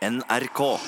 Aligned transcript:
NRK. 0.00 0.78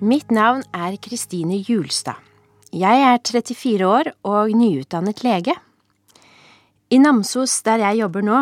Mitt 0.00 0.30
navn 0.30 0.64
er 0.72 0.96
Kristine 0.96 1.60
Julstad. 1.60 2.16
Jeg 2.72 3.04
er 3.04 3.20
34 3.20 3.84
år 3.84 4.14
og 4.24 4.56
nyutdannet 4.56 5.20
lege. 5.20 5.60
I 6.94 6.98
Namsos, 7.00 7.56
der 7.66 7.80
jeg 7.80 8.04
jobber 8.04 8.22
nå, 8.22 8.36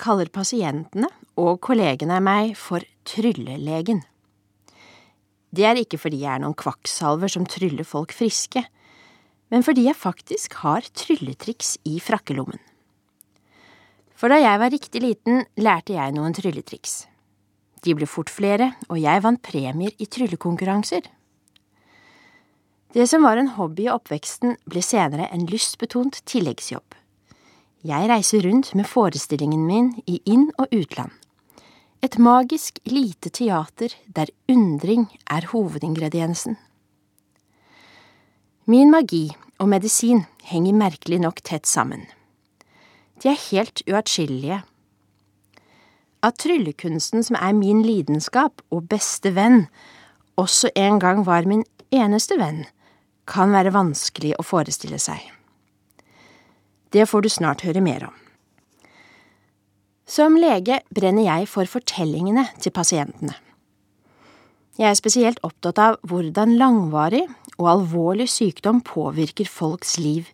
kaller 0.00 0.26
pasientene 0.32 1.06
og 1.38 1.60
kollegene 1.62 2.16
meg 2.24 2.56
for 2.58 2.82
tryllelegen. 3.06 4.00
Det 5.54 5.66
er 5.68 5.78
ikke 5.78 6.00
fordi 6.00 6.22
jeg 6.24 6.32
er 6.32 6.40
noen 6.42 6.56
kvakksalver 6.58 7.30
som 7.30 7.44
tryller 7.46 7.86
folk 7.86 8.14
friske, 8.16 8.64
men 9.54 9.62
fordi 9.62 9.84
jeg 9.86 10.00
faktisk 10.00 10.56
har 10.64 10.88
trylletriks 10.98 11.76
i 11.86 12.00
frakkelommen. 12.02 12.58
For 14.18 14.32
da 14.32 14.40
jeg 14.40 14.62
var 14.64 14.72
riktig 14.74 15.02
liten, 15.04 15.44
lærte 15.60 15.94
jeg 15.94 16.16
noen 16.16 16.34
trylletriks. 16.34 17.04
De 17.86 17.94
ble 17.94 18.08
fort 18.10 18.32
flere, 18.32 18.72
og 18.88 18.98
jeg 18.98 19.22
vant 19.22 19.42
premier 19.44 19.94
i 20.02 20.08
tryllekonkurranser. 20.10 21.06
Det 22.96 23.06
som 23.12 23.22
var 23.22 23.38
en 23.38 23.52
hobby 23.60 23.86
i 23.86 23.94
oppveksten, 23.94 24.56
ble 24.66 24.82
senere 24.82 25.30
en 25.30 25.46
lystbetont 25.52 26.18
tilleggsjobb. 26.26 26.98
Jeg 27.82 28.06
reiser 28.06 28.44
rundt 28.46 28.68
med 28.78 28.86
forestillingen 28.86 29.64
min 29.66 29.88
i 30.06 30.20
inn- 30.30 30.52
og 30.54 30.70
utland. 30.70 31.10
Et 32.02 32.14
magisk 32.18 32.78
lite 32.86 33.30
teater 33.34 33.90
der 34.06 34.30
undring 34.46 35.08
er 35.26 35.48
hovedingrediensen. 35.50 36.56
Min 38.70 38.90
magi 38.94 39.32
og 39.58 39.68
medisin 39.74 40.22
henger 40.46 40.78
merkelig 40.78 41.18
nok 41.26 41.42
tett 41.42 41.66
sammen. 41.66 42.06
De 43.18 43.34
er 43.34 43.50
helt 43.50 43.82
uatskillelige. 43.90 44.62
At 46.22 46.38
tryllekunsten, 46.38 47.26
som 47.26 47.34
er 47.34 47.52
min 47.52 47.82
lidenskap 47.82 48.62
og 48.70 48.86
beste 48.94 49.34
venn, 49.34 49.66
også 50.38 50.70
en 50.78 51.02
gang 51.02 51.26
var 51.26 51.50
min 51.50 51.66
eneste 51.90 52.38
venn, 52.38 52.62
kan 53.26 53.50
være 53.50 53.74
vanskelig 53.74 54.36
å 54.38 54.46
forestille 54.46 55.02
seg. 55.02 55.41
Det 56.92 57.06
får 57.08 57.24
du 57.24 57.28
snart 57.32 57.64
høre 57.64 57.80
mer 57.80 58.04
om. 58.10 58.16
Som 60.06 60.36
lege 60.36 60.82
brenner 60.92 61.24
jeg 61.24 61.48
for 61.48 61.68
fortellingene 61.68 62.44
til 62.60 62.74
pasientene. 62.74 63.32
Jeg 64.76 64.88
er 64.88 64.98
spesielt 64.98 65.40
opptatt 65.44 65.78
av 65.80 65.98
hvordan 66.08 66.56
langvarig 66.60 67.26
og 67.58 67.68
alvorlig 67.70 68.28
sykdom 68.32 68.80
påvirker 68.84 69.48
folks 69.48 69.98
liv, 70.00 70.28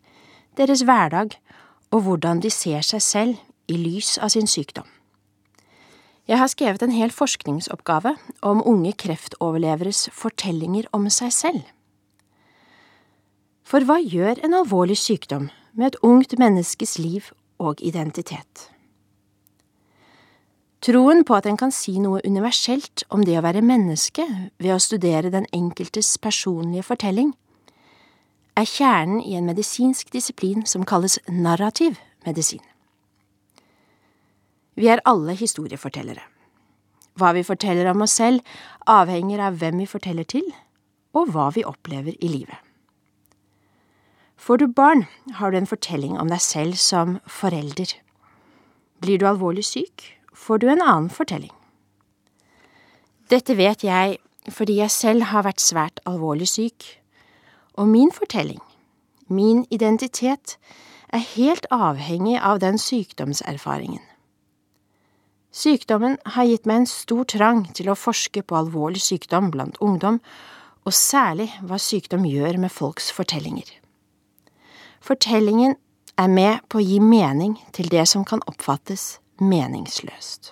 deres 0.58 0.82
hverdag 0.86 1.34
og 1.94 2.04
hvordan 2.06 2.42
de 2.42 2.50
ser 2.50 2.82
seg 2.86 3.02
selv 3.02 3.70
i 3.70 3.78
lys 3.78 4.16
av 4.22 4.32
sin 4.34 4.50
sykdom. 4.50 4.86
Jeg 6.28 6.38
har 6.42 6.50
skrevet 6.52 6.82
en 6.84 6.92
hel 6.92 7.12
forskningsoppgave 7.14 8.14
om 8.44 8.60
unge 8.66 8.92
kreftoverleveres 9.00 10.08
fortellinger 10.12 10.90
om 10.92 11.06
seg 11.12 11.32
selv. 11.32 11.62
For 13.64 13.84
hva 13.84 13.98
gjør 14.00 14.42
en 14.44 14.56
alvorlig 14.58 14.98
sykdom 15.00 15.48
med 15.78 15.92
et 15.92 16.00
ungt 16.02 16.34
menneskes 16.38 16.98
liv 16.98 17.30
og 17.62 17.78
identitet? 17.80 18.68
Troen 20.82 21.24
på 21.26 21.34
at 21.34 21.46
en 21.46 21.58
kan 21.58 21.72
si 21.74 21.96
noe 22.02 22.20
universelt 22.26 23.02
om 23.14 23.24
det 23.26 23.38
å 23.38 23.42
være 23.42 23.64
menneske 23.66 24.26
ved 24.58 24.74
å 24.74 24.82
studere 24.82 25.30
den 25.34 25.46
enkeltes 25.54 26.12
personlige 26.22 26.86
fortelling, 26.86 27.32
er 28.58 28.66
kjernen 28.66 29.22
i 29.22 29.36
en 29.38 29.46
medisinsk 29.46 30.10
disiplin 30.14 30.64
som 30.66 30.86
kalles 30.86 31.18
narrativ 31.30 31.98
medisin. 32.26 32.62
Vi 34.78 34.86
er 34.86 35.02
alle 35.06 35.34
historiefortellere. 35.38 36.22
Hva 37.18 37.32
vi 37.34 37.42
forteller 37.42 37.90
om 37.90 38.06
oss 38.06 38.14
selv, 38.20 38.42
avhenger 38.86 39.42
av 39.48 39.58
hvem 39.58 39.82
vi 39.82 39.90
forteller 39.90 40.26
til, 40.26 40.46
og 41.18 41.32
hva 41.34 41.50
vi 41.54 41.66
opplever 41.66 42.14
i 42.14 42.30
livet. 42.30 42.67
Får 44.38 44.58
du 44.58 44.66
barn, 44.66 45.04
har 45.34 45.50
du 45.50 45.58
en 45.58 45.66
fortelling 45.66 46.14
om 46.18 46.30
deg 46.30 46.40
selv 46.40 46.78
som 46.78 47.18
forelder. 47.26 47.96
Blir 49.02 49.18
du 49.18 49.26
alvorlig 49.26 49.64
syk, 49.66 50.04
får 50.32 50.62
du 50.62 50.68
en 50.70 50.82
annen 50.82 51.10
fortelling. 51.10 51.52
Dette 53.28 53.58
vet 53.58 53.82
jeg 53.84 54.18
fordi 54.48 54.78
jeg 54.78 54.94
selv 54.94 55.26
har 55.28 55.44
vært 55.44 55.60
svært 55.60 55.98
alvorlig 56.08 56.46
syk, 56.48 56.86
og 57.76 57.90
min 57.90 58.12
fortelling, 58.14 58.62
min 59.28 59.66
identitet, 59.74 60.56
er 61.12 61.24
helt 61.34 61.66
avhengig 61.74 62.38
av 62.40 62.62
den 62.62 62.78
sykdomserfaringen. 62.80 64.00
Sykdommen 65.52 66.16
har 66.36 66.46
gitt 66.46 66.68
meg 66.68 66.82
en 66.82 66.88
stor 66.88 67.26
trang 67.28 67.64
til 67.74 67.90
å 67.90 67.98
forske 67.98 68.44
på 68.44 68.56
alvorlig 68.56 69.02
sykdom 69.02 69.50
blant 69.50 69.80
ungdom, 69.84 70.20
og 70.86 70.94
særlig 70.94 71.50
hva 71.64 71.80
sykdom 71.82 72.24
gjør 72.28 72.60
med 72.62 72.72
folks 72.72 73.10
fortellinger. 73.12 73.66
Fortellingen 75.08 75.78
er 76.20 76.28
med 76.28 76.66
på 76.68 76.82
å 76.82 76.84
gi 76.84 76.98
mening 77.00 77.54
til 77.72 77.86
det 77.88 78.02
som 78.10 78.26
kan 78.28 78.42
oppfattes 78.50 79.22
meningsløst. 79.40 80.50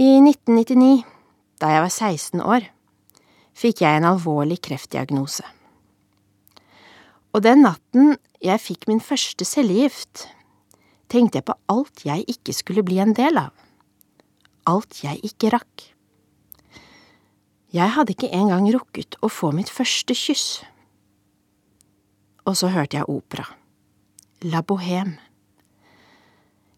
I 0.00 0.16
1999, 0.22 1.02
da 1.60 1.74
jeg 1.74 1.84
var 1.84 1.92
16 1.92 2.40
år, 2.40 2.70
fikk 3.52 3.84
jeg 3.84 4.00
en 4.00 4.08
alvorlig 4.14 4.62
kreftdiagnose. 4.64 5.44
Og 7.36 7.44
den 7.44 7.66
natten 7.66 8.16
jeg 8.40 8.64
fikk 8.64 8.88
min 8.88 9.04
første 9.04 9.44
cellegift, 9.44 10.24
tenkte 11.12 11.42
jeg 11.42 11.50
på 11.52 11.60
alt 11.68 12.06
jeg 12.08 12.24
ikke 12.32 12.56
skulle 12.56 12.86
bli 12.86 12.96
en 13.04 13.12
del 13.12 13.36
av, 13.36 13.52
alt 14.72 15.04
jeg 15.04 15.20
ikke 15.28 15.52
rakk. 15.52 15.88
Jeg 17.76 17.92
hadde 17.92 18.16
ikke 18.16 18.32
engang 18.32 18.72
rukket 18.72 19.20
å 19.20 19.28
få 19.28 19.52
mitt 19.52 19.68
første 19.68 20.16
kyss. 20.16 20.62
Og 22.44 22.56
så 22.58 22.72
hørte 22.74 22.96
jeg 22.96 23.08
opera. 23.08 23.44
La 24.42 24.62
Bohème. 24.62 25.18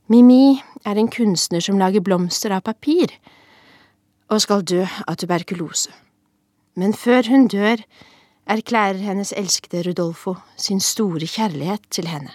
Mimi 0.07 0.61
er 0.85 0.99
en 1.01 1.09
kunstner 1.09 1.65
som 1.65 1.79
lager 1.81 2.05
blomster 2.05 2.53
av 2.53 2.67
papir, 2.67 3.09
og 4.29 4.43
skal 4.45 4.65
dø 4.65 4.83
av 4.85 5.17
tuberkulose. 5.17 5.93
Men 6.77 6.93
før 6.93 7.31
hun 7.31 7.47
dør, 7.49 7.81
erklærer 8.45 9.01
hennes 9.01 9.33
elskede 9.33 9.85
Rudolfo 9.87 10.37
sin 10.61 10.81
store 10.81 11.25
kjærlighet 11.25 11.89
til 11.89 12.11
henne, 12.13 12.35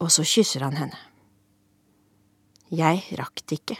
og 0.00 0.12
så 0.12 0.26
kysser 0.26 0.66
han 0.66 0.76
henne. 0.76 1.00
Jeg 2.70 3.02
rakk 3.18 3.40
det 3.48 3.62
ikke. 3.62 3.78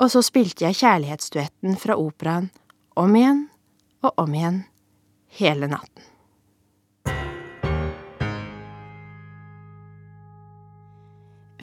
Og 0.00 0.10
så 0.10 0.24
spilte 0.24 0.66
jeg 0.66 0.80
kjærlighetsduetten 0.80 1.78
fra 1.80 1.96
operaen 2.00 2.50
om 2.98 3.14
igjen 3.16 3.44
og 4.02 4.18
om 4.18 4.34
igjen 4.34 4.62
hele 5.38 5.70
natten. 5.70 6.09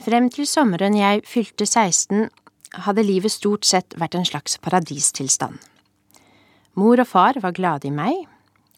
Frem 0.08 0.30
til 0.32 0.46
sommeren 0.48 0.94
jeg 0.96 1.20
fylte 1.28 1.66
16, 1.66 2.30
hadde 2.86 3.02
livet 3.04 3.28
stort 3.28 3.66
sett 3.68 3.92
vært 4.00 4.14
en 4.16 4.24
slags 4.24 4.54
paradistilstand. 4.64 5.58
Mor 6.80 7.02
og 7.02 7.08
far 7.10 7.36
var 7.42 7.52
glade 7.52 7.90
i 7.90 7.92
meg, 7.92 8.22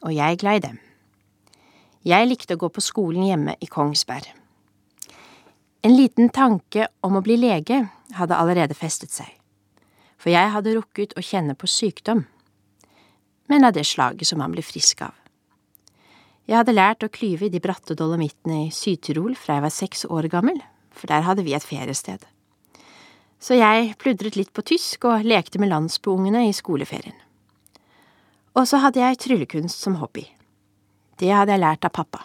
og 0.03 0.11
jeg 0.11 0.41
glad 0.41 0.59
i 0.59 0.63
dem. 0.65 0.81
Jeg 2.03 2.27
likte 2.27 2.57
å 2.57 2.61
gå 2.65 2.71
på 2.75 2.83
skolen 2.83 3.29
hjemme 3.29 3.55
i 3.63 3.69
Kongsberg. 3.71 4.27
En 5.87 5.95
liten 5.95 6.33
tanke 6.35 6.89
om 7.07 7.21
å 7.21 7.23
bli 7.23 7.39
lege 7.39 7.79
hadde 8.19 8.41
allerede 8.41 8.75
festet 8.75 9.15
seg, 9.15 9.31
for 10.19 10.35
jeg 10.35 10.51
hadde 10.57 10.75
rukket 10.81 11.15
å 11.15 11.23
kjenne 11.23 11.55
på 11.55 11.71
sykdom, 11.71 12.25
men 13.47 13.71
av 13.71 13.79
det 13.79 13.87
slaget 13.87 14.33
som 14.33 14.43
man 14.43 14.51
blir 14.51 14.67
frisk 14.67 15.07
av. 15.07 15.15
Jeg 16.51 16.59
hadde 16.59 16.75
lært 16.75 17.07
å 17.07 17.13
klyve 17.21 17.47
i 17.47 17.55
de 17.55 17.63
bratte 17.63 17.95
dolomittene 17.95 18.65
i 18.67 18.75
Syd-Tirol 18.75 19.39
fra 19.39 19.61
jeg 19.61 19.69
var 19.69 19.79
seks 19.79 20.09
år 20.11 20.27
gammel, 20.35 20.59
for 20.93 21.11
der 21.11 21.25
hadde 21.27 21.45
vi 21.47 21.55
et 21.55 21.67
feriested. 21.67 22.25
Så 23.41 23.57
jeg 23.57 23.95
pludret 23.99 24.37
litt 24.37 24.53
på 24.53 24.65
tysk 24.67 25.07
og 25.09 25.25
lekte 25.25 25.61
med 25.63 25.73
landsbyungene 25.73 26.45
i 26.49 26.53
skoleferien. 26.57 27.17
Og 28.59 28.67
så 28.69 28.83
hadde 28.83 29.01
jeg 29.01 29.19
tryllekunst 29.23 29.81
som 29.81 29.97
hobby. 30.03 30.27
Det 31.21 31.31
hadde 31.33 31.55
jeg 31.55 31.63
lært 31.63 31.87
av 31.87 31.95
pappa. 31.97 32.25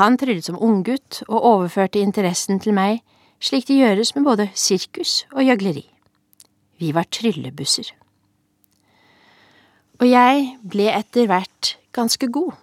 Han 0.00 0.16
tryllet 0.16 0.46
som 0.48 0.58
unggutt 0.58 1.20
og 1.28 1.44
overførte 1.44 2.00
interessen 2.00 2.60
til 2.62 2.74
meg 2.74 3.02
slik 3.42 3.66
det 3.68 3.80
gjøres 3.80 4.14
med 4.16 4.26
både 4.26 4.48
sirkus 4.54 5.24
og 5.34 5.44
gjøgleri. 5.44 5.84
Vi 6.78 6.92
var 6.94 7.10
tryllebusser. 7.10 7.90
Og 10.00 10.08
jeg 10.08 10.46
ble 10.66 10.88
etter 10.90 11.28
hvert 11.30 11.76
ganske 11.94 12.26
god, 12.32 12.54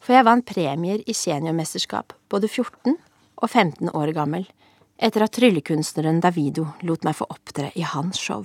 for 0.00 0.16
jeg 0.16 0.26
vant 0.26 0.44
premier 0.48 1.04
i 1.06 1.14
seniormesterskap 1.16 2.12
både 2.32 2.48
14 2.48 2.96
og 3.40 3.50
15 3.50 3.90
år 3.96 4.12
gammel, 4.16 4.46
etter 5.00 5.24
at 5.24 5.34
tryllekunstneren 5.36 6.20
Davido 6.20 6.66
lot 6.84 7.04
meg 7.06 7.16
få 7.18 7.28
opptre 7.32 7.70
i 7.74 7.84
hans 7.86 8.20
show. 8.20 8.44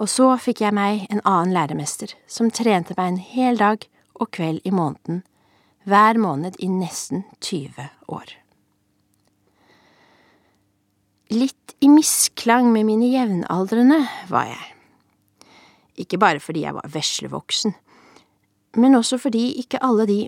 Og 0.00 0.10
så 0.10 0.30
fikk 0.40 0.64
jeg 0.64 0.74
meg 0.74 1.04
en 1.12 1.22
annen 1.22 1.54
læremester, 1.54 2.14
som 2.26 2.50
trente 2.50 2.96
meg 2.98 3.12
en 3.12 3.20
hel 3.22 3.60
dag 3.60 3.84
og 4.14 4.30
kveld 4.34 4.64
i 4.66 4.72
måneden, 4.74 5.22
hver 5.84 6.18
måned 6.18 6.56
i 6.58 6.70
nesten 6.72 7.26
20 7.44 7.90
år. 8.08 8.32
Litt 11.34 11.74
i 11.84 11.90
misklang 11.92 12.70
med 12.72 12.86
mine 12.88 13.10
jevnaldrende 13.12 14.00
var 14.30 14.48
jeg. 14.48 14.70
Ikke 16.04 16.18
bare 16.18 16.40
fordi 16.42 16.64
jeg 16.64 16.74
var 16.74 16.90
veslevoksen, 16.90 17.74
men 18.80 18.98
også 18.98 19.20
fordi 19.22 19.52
ikke 19.60 19.82
alle 19.84 20.06
de 20.10 20.18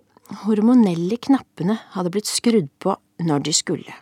hormonelle 0.44 1.18
knappene 1.22 1.78
hadde 1.94 2.12
blitt 2.14 2.28
skrudd 2.30 2.68
på 2.82 2.96
når 3.22 3.44
de 3.46 3.54
skulle. 3.54 3.94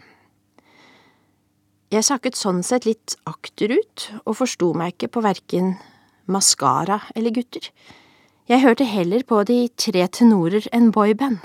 Jeg 1.92 2.06
sakket 2.06 2.38
sånn 2.38 2.62
sett 2.66 2.88
litt 2.88 3.14
akterut 3.28 4.08
og 4.24 4.38
forsto 4.40 4.72
meg 4.74 4.94
ikke 4.94 5.12
på 5.14 5.22
verken 5.24 5.74
maskara 6.26 7.00
eller 7.14 7.34
gutter. 7.34 7.68
Jeg 8.50 8.64
hørte 8.64 8.84
heller 8.88 9.22
på 9.24 9.42
de 9.48 9.68
tre 9.80 10.06
tenorer 10.08 10.66
enn 10.74 10.90
boyband. 10.92 11.38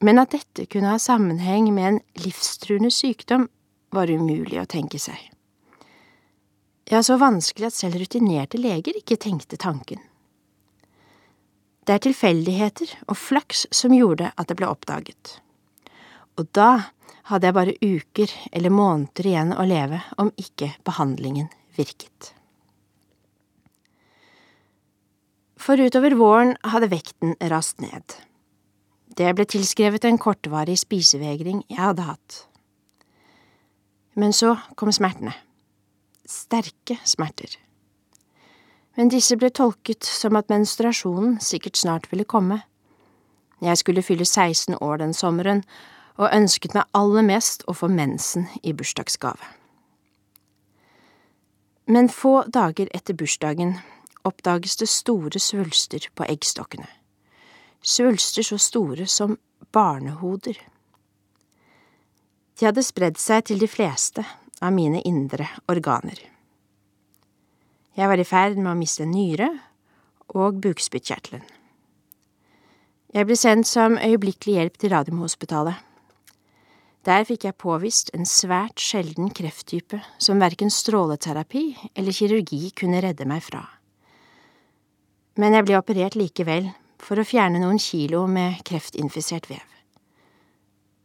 Men 0.00 0.22
at 0.22 0.32
dette 0.32 0.64
kunne 0.70 0.94
ha 0.94 0.98
sammenheng 1.02 1.68
med 1.74 1.86
en 1.86 2.00
livstruende 2.24 2.90
sykdom, 2.94 3.50
var 3.90 4.10
umulig 4.10 4.56
å 4.62 4.68
tenke 4.70 5.00
seg. 5.02 5.18
Ja, 6.90 7.02
så 7.02 7.18
vanskelig 7.20 7.68
at 7.68 7.76
selv 7.76 7.98
rutinerte 8.00 8.58
leger 8.58 8.96
ikke 8.98 9.18
tenkte 9.20 9.58
tanken. 9.60 9.98
Det 11.90 11.96
er 11.96 12.02
tilfeldigheter 12.04 12.90
og 13.10 13.16
flaks 13.18 13.64
som 13.74 13.90
gjorde 13.90 14.28
at 14.38 14.46
det 14.46 14.54
ble 14.60 14.68
oppdaget. 14.70 15.40
Og 16.38 16.46
da 16.54 16.92
hadde 17.26 17.48
jeg 17.48 17.56
bare 17.56 17.72
uker 17.82 18.34
eller 18.54 18.70
måneder 18.70 19.26
igjen 19.26 19.50
å 19.50 19.64
leve 19.66 19.98
om 20.22 20.30
ikke 20.38 20.68
behandlingen 20.86 21.48
virket. 21.74 22.28
For 25.58 25.82
utover 25.82 26.14
våren 26.14 26.52
hadde 26.62 26.92
vekten 26.92 27.34
rast 27.50 27.82
ned. 27.82 28.14
Det 29.18 29.32
ble 29.34 29.48
tilskrevet 29.50 30.06
en 30.06 30.20
kortvarig 30.22 30.78
spisevegring 30.78 31.64
jeg 31.66 31.80
hadde 31.80 32.06
hatt. 32.06 32.38
Men 34.14 34.30
så 34.30 34.54
kom 34.78 34.94
smertene. 34.94 35.34
Sterke 36.22 37.00
smerter. 37.02 37.58
Men 38.96 39.08
disse 39.08 39.36
ble 39.36 39.50
tolket 39.50 40.04
som 40.04 40.36
at 40.36 40.50
menstruasjonen 40.50 41.38
sikkert 41.40 41.76
snart 41.76 42.10
ville 42.12 42.24
komme. 42.24 42.62
Jeg 43.60 43.78
skulle 43.78 44.02
fylle 44.02 44.24
16 44.24 44.76
år 44.80 44.96
den 44.96 45.14
sommeren, 45.14 45.64
og 46.20 46.34
ønsket 46.36 46.74
meg 46.76 46.88
aller 46.92 47.24
mest 47.24 47.62
å 47.68 47.72
få 47.72 47.88
mensen 47.88 48.48
i 48.62 48.72
bursdagsgave. 48.76 49.46
Men 51.90 52.08
få 52.12 52.42
dager 52.46 52.90
etter 52.94 53.16
bursdagen 53.16 53.78
oppdages 54.22 54.76
det 54.76 54.88
store 54.92 55.40
svulster 55.40 56.10
på 56.14 56.26
eggstokkene. 56.28 56.88
Svulster 57.80 58.44
så 58.44 58.58
store 58.60 59.06
som 59.06 59.38
barnehoder. 59.72 60.58
De 62.58 62.68
hadde 62.68 62.84
spredd 62.84 63.16
seg 63.18 63.48
til 63.48 63.62
de 63.62 63.68
fleste 63.70 64.26
av 64.60 64.76
mine 64.76 65.00
indre 65.08 65.48
organer. 65.72 66.20
Jeg 68.00 68.08
var 68.08 68.16
i 68.16 68.24
ferd 68.24 68.56
med 68.56 68.70
å 68.72 68.78
miste 68.78 69.04
nyre 69.04 69.50
og 70.32 70.60
bukspyttkjertelen. 70.64 71.42
Jeg 73.12 73.26
ble 73.28 73.36
sendt 73.36 73.68
som 73.68 73.98
øyeblikkelig 74.00 74.54
hjelp 74.56 74.78
til 74.80 74.92
Radiumhospitalet. 74.94 75.76
Der 77.04 77.26
fikk 77.28 77.44
jeg 77.44 77.58
påvist 77.60 78.12
en 78.16 78.24
svært 78.28 78.80
sjelden 78.80 79.28
krefttype 79.36 80.00
som 80.16 80.40
verken 80.40 80.72
stråleterapi 80.72 81.64
eller 81.92 82.16
kirurgi 82.16 82.70
kunne 82.76 83.02
redde 83.04 83.26
meg 83.28 83.44
fra. 83.44 83.66
Men 85.36 85.58
jeg 85.58 85.68
ble 85.68 85.78
operert 85.80 86.16
likevel, 86.16 86.70
for 87.00 87.20
å 87.20 87.24
fjerne 87.24 87.60
noen 87.62 87.80
kilo 87.80 88.26
med 88.28 88.60
kreftinfisert 88.68 89.48
vev. 89.48 89.64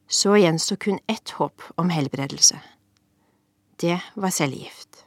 Så 0.07 0.35
gjensto 0.39 0.75
kun 0.79 0.99
ett 1.11 1.35
håp 1.39 1.63
om 1.79 1.91
helbredelse. 1.91 2.59
Det 3.79 3.99
var 4.15 4.35
cellegift. 4.35 5.04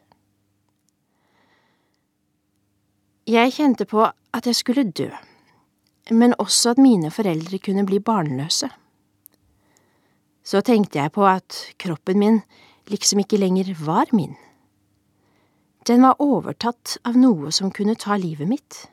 Jeg 3.29 3.53
kjente 3.59 3.85
på 3.85 4.07
at 4.09 4.47
jeg 4.49 4.57
skulle 4.57 4.87
dø, 4.89 5.11
men 6.17 6.33
også 6.41 6.71
at 6.71 6.79
mine 6.81 7.11
foreldre 7.13 7.59
kunne 7.61 7.85
bli 7.85 7.99
barnløse. 8.01 8.71
Så 10.41 10.63
tenkte 10.65 10.97
jeg 10.97 11.13
på 11.13 11.27
at 11.29 11.59
kroppen 11.77 12.23
min 12.23 12.41
liksom 12.89 13.21
ikke 13.21 13.37
lenger 13.37 13.75
var 13.85 14.09
min. 14.17 14.33
Den 15.85 16.09
var 16.09 16.17
overtatt 16.25 16.97
av 17.05 17.21
noe 17.21 17.53
som 17.53 17.69
kunne 17.69 18.01
ta 18.01 18.17
livet 18.17 18.49
mitt. 18.49 18.87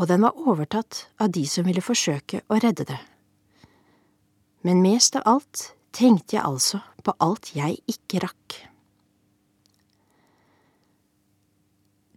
Og 0.00 0.08
den 0.08 0.24
var 0.24 0.40
overtatt 0.40 1.04
av 1.20 1.28
de 1.36 1.44
som 1.44 1.68
ville 1.68 1.84
forsøke 1.84 2.40
å 2.48 2.56
redde 2.56 2.88
det. 2.88 3.00
Men 4.64 4.80
mest 4.80 5.20
av 5.20 5.28
alt 5.28 5.74
tenkte 5.92 6.38
jeg 6.38 6.48
altså 6.48 6.80
på 7.04 7.12
alt 7.20 7.52
jeg 7.52 7.82
ikke 7.84 8.24
rakk. 8.24 8.62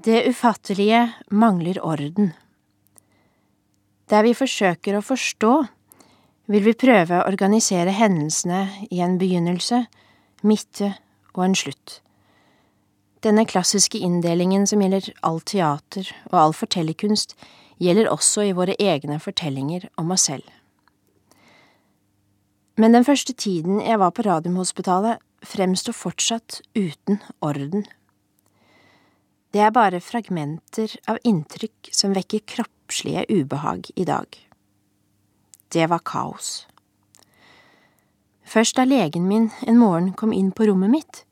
Det 0.04 0.28
ufattelige 0.30 1.14
mangler 1.32 1.86
orden. 1.86 2.34
Der 4.10 4.22
vi 4.24 4.36
forsøker 4.38 5.00
å 5.00 5.02
forstå, 5.02 5.54
vil 6.48 6.64
vi 6.64 6.74
prøve 6.78 7.18
å 7.18 7.26
organisere 7.26 7.96
hendelsene 7.98 8.68
i 8.94 9.02
en 9.02 9.18
begynnelse, 9.18 9.88
midte 10.46 10.92
og 11.34 11.48
en 11.48 11.58
slutt. 11.58 11.98
Denne 13.26 13.48
klassiske 13.50 13.98
inndelingen 13.98 14.70
som 14.70 14.86
gjelder 14.86 15.10
all 15.26 15.42
teater 15.42 16.14
og 16.30 16.40
all 16.44 16.54
fortellerkunst, 16.54 17.34
gjelder 17.82 18.14
også 18.14 18.46
i 18.46 18.54
våre 18.54 18.78
egne 18.78 19.18
fortellinger 19.20 19.90
om 19.98 20.14
oss 20.14 20.30
selv. 20.30 20.46
Men 22.78 22.94
den 22.94 23.06
første 23.06 23.34
tiden 23.34 23.82
jeg 23.82 23.98
var 23.98 24.14
på 24.14 24.30
Radiumhospitalet, 24.30 25.18
fremstår 25.42 25.98
fortsatt 25.98 26.62
uten 26.78 27.18
orden. 27.42 27.88
Det 29.54 29.64
er 29.64 29.72
bare 29.76 30.04
fragmenter 30.04 30.98
av 31.08 31.22
inntrykk 31.24 31.94
som 31.96 32.16
vekker 32.18 32.44
kroppslige 32.56 33.26
ubehag 33.32 33.90
i 33.96 34.06
dag 34.08 34.44
det 35.74 35.88
var 35.92 36.04
kaos. 36.06 36.66
Først 38.48 38.78
da 38.78 38.86
legen 38.88 39.28
min 39.28 39.50
en 39.68 39.80
morgen 39.80 40.14
kom 40.16 40.32
inn 40.34 40.54
på 40.56 40.70
rommet 40.70 40.94
mitt, 40.94 41.24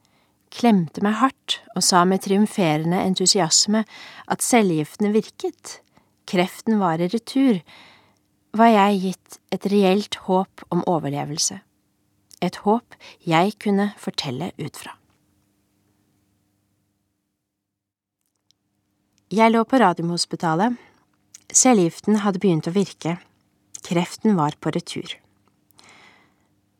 klemte 0.51 1.03
meg 1.03 1.17
hardt 1.21 1.59
og 1.75 1.83
sa 1.83 2.03
med 2.07 2.23
triumferende 2.23 2.99
entusiasme 3.03 3.85
at 4.31 4.43
cellegiftene 4.43 5.13
virket, 5.15 5.79
kreften 6.27 6.79
var 6.81 6.99
i 6.99 7.09
retur, 7.11 7.61
var 8.55 8.71
jeg 8.71 9.01
gitt 9.05 9.39
et 9.55 9.67
reelt 9.71 10.19
håp 10.27 10.63
om 10.71 10.83
overlevelse, 10.87 11.59
et 12.43 12.61
håp 12.67 12.99
jeg 13.27 13.55
kunne 13.63 13.91
fortelle 13.99 14.51
ut 14.59 14.83
fra. 14.83 14.95
Jeg 19.33 19.49
lå 19.49 19.63
på 19.65 19.79
Radiumhospitalet, 19.81 20.75
cellegiften 21.49 22.19
hadde 22.21 22.37
begynt 22.37 22.67
å 22.69 22.73
virke 22.75 23.15
Kreften 23.81 24.35
var 24.37 24.53
på 24.61 24.69
retur. 24.69 25.15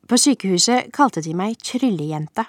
På 0.05 0.19
sykehuset 0.21 0.91
kalte 0.93 1.23
de 1.25 1.33
meg 1.33 1.57
Tryllejenta. 1.65 2.45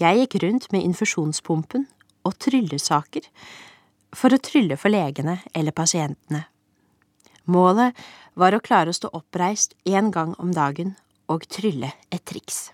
Jeg 0.00 0.22
gikk 0.22 0.36
rundt 0.40 0.70
med 0.72 0.86
infusjonspumpen 0.88 1.84
og 2.24 2.38
tryllesaker 2.40 3.28
for 4.16 4.32
å 4.32 4.40
trylle 4.40 4.80
for 4.80 4.88
legene 4.88 5.36
eller 5.52 5.76
pasientene. 5.76 6.46
Målet 7.44 7.92
var 8.40 8.56
å 8.56 8.62
klare 8.64 8.88
å 8.88 8.96
stå 8.96 9.12
oppreist 9.12 9.76
én 9.84 10.08
gang 10.16 10.32
om 10.40 10.56
dagen 10.56 10.96
og 11.28 11.44
trylle 11.52 11.92
et 12.08 12.24
triks. 12.24 12.70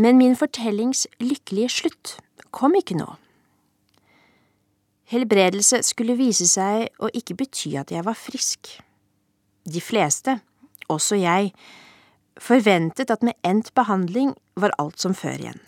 Men 0.00 0.16
min 0.16 0.32
fortellings 0.32 1.04
lykkelige 1.20 1.76
slutt 1.76 2.16
kom 2.54 2.76
ikke 2.78 2.98
nå. 2.98 3.08
Helbredelse 5.10 5.80
skulle 5.82 6.18
vise 6.18 6.46
seg 6.46 6.86
å 7.02 7.10
ikke 7.14 7.34
bety 7.40 7.74
at 7.80 7.90
jeg 7.90 8.04
var 8.06 8.18
frisk. 8.18 8.76
De 9.66 9.82
fleste, 9.82 10.36
også 10.90 11.18
jeg, 11.18 11.50
forventet 12.40 13.10
at 13.10 13.24
med 13.26 13.34
endt 13.46 13.72
behandling 13.74 14.36
var 14.54 14.74
alt 14.78 15.02
som 15.02 15.16
før 15.18 15.42
igjen. 15.42 15.60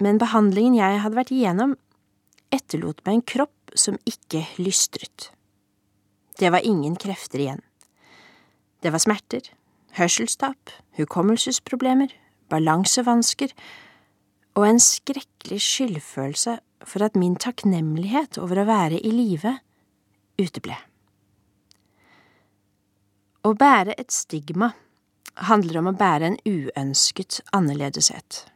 Men 0.00 0.20
behandlingen 0.20 0.76
jeg 0.76 1.02
hadde 1.04 1.18
vært 1.20 1.32
igjennom, 1.32 1.76
etterlot 2.52 3.00
meg 3.04 3.18
en 3.18 3.26
kropp 3.34 3.76
som 3.76 4.00
ikke 4.08 4.42
lystret. 4.60 5.30
Det 6.40 6.50
var 6.52 6.64
ingen 6.64 6.96
krefter 7.00 7.40
igjen. 7.40 7.62
Det 8.84 8.92
var 8.92 9.00
smerter, 9.04 9.48
hørselstap, 9.96 10.72
hukommelsesproblemer, 10.96 12.12
balansevansker 12.52 13.54
og 14.56 14.64
en 14.64 14.80
skrekkelig 14.80 15.60
skyldfølelse 15.60 16.56
for 16.86 17.04
at 17.04 17.16
min 17.18 17.36
takknemlighet 17.36 18.38
over 18.40 18.62
å 18.62 18.68
være 18.68 19.00
i 19.04 19.12
live 19.12 19.58
uteble. 20.40 20.76
Å 23.46 23.52
bære 23.54 23.94
et 24.00 24.12
stigma 24.12 24.72
handler 25.46 25.80
om 25.80 25.90
å 25.92 25.96
bære 25.96 26.32
en 26.32 26.38
uønsket 26.48 27.42
annerledeshet. 27.56 28.46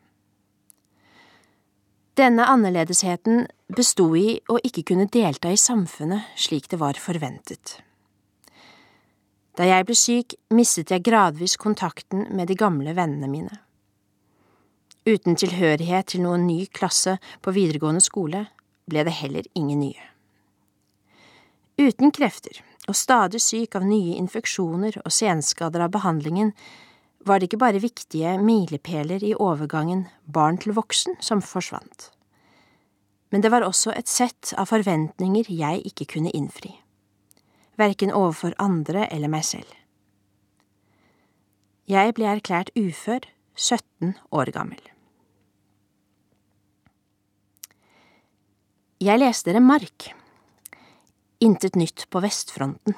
Denne 2.19 2.49
annerledesheten 2.52 3.47
bestod 3.76 4.16
i 4.19 4.40
å 4.50 4.59
ikke 4.66 4.85
kunne 4.90 5.07
delta 5.12 5.52
i 5.52 5.61
samfunnet 5.61 6.35
slik 6.40 6.66
det 6.73 6.80
var 6.80 6.99
forventet. 7.00 7.78
Da 9.57 9.66
jeg 9.69 9.87
ble 9.87 9.97
syk, 9.99 10.35
mistet 10.57 10.90
jeg 10.92 11.04
gradvis 11.07 11.57
kontakten 11.61 12.26
med 12.35 12.49
de 12.49 12.57
gamle 12.59 12.95
vennene 12.97 13.28
mine. 13.30 13.61
Uten 15.09 15.37
tilhørighet 15.37 16.12
til 16.12 16.25
noen 16.26 16.45
ny 16.45 16.66
klasse 16.76 17.16
på 17.40 17.54
videregående 17.57 18.02
skole 18.04 18.45
ble 18.90 19.04
det 19.07 19.14
heller 19.16 19.47
ingen 19.57 19.80
nye. 19.80 20.07
Uten 21.80 22.12
krefter 22.12 22.61
og 22.88 22.97
stadig 22.99 23.40
syk 23.40 23.78
av 23.78 23.87
nye 23.88 24.19
infeksjoner 24.21 24.99
og 25.00 25.12
senskader 25.14 25.87
av 25.87 25.95
behandlingen, 25.95 26.52
var 27.25 27.40
det 27.40 27.50
ikke 27.50 27.61
bare 27.61 27.80
viktige 27.80 28.37
milepæler 28.40 29.25
i 29.25 29.35
overgangen 29.37 30.07
barn 30.25 30.59
til 30.61 30.75
voksen 30.76 31.19
som 31.21 31.42
forsvant, 31.45 32.11
men 33.30 33.45
det 33.45 33.52
var 33.52 33.64
også 33.64 33.92
et 33.97 34.09
sett 34.09 34.54
av 34.59 34.71
forventninger 34.73 35.49
jeg 35.52 35.85
ikke 35.92 36.09
kunne 36.14 36.33
innfri, 36.37 36.73
verken 37.80 38.12
overfor 38.12 38.57
andre 38.59 39.07
eller 39.12 39.33
meg 39.33 39.45
selv. 39.49 39.69
Jeg 41.90 42.16
ble 42.16 42.28
erklært 42.30 42.73
ufør 42.78 43.28
17 43.60 44.14
år 44.32 44.50
gammel. 44.54 44.80
Jeg 49.00 49.20
leste 49.20 49.52
Remark, 49.56 50.10
Intet 51.40 51.76
nytt 51.76 52.04
på 52.12 52.20
vestfronten. 52.20 52.94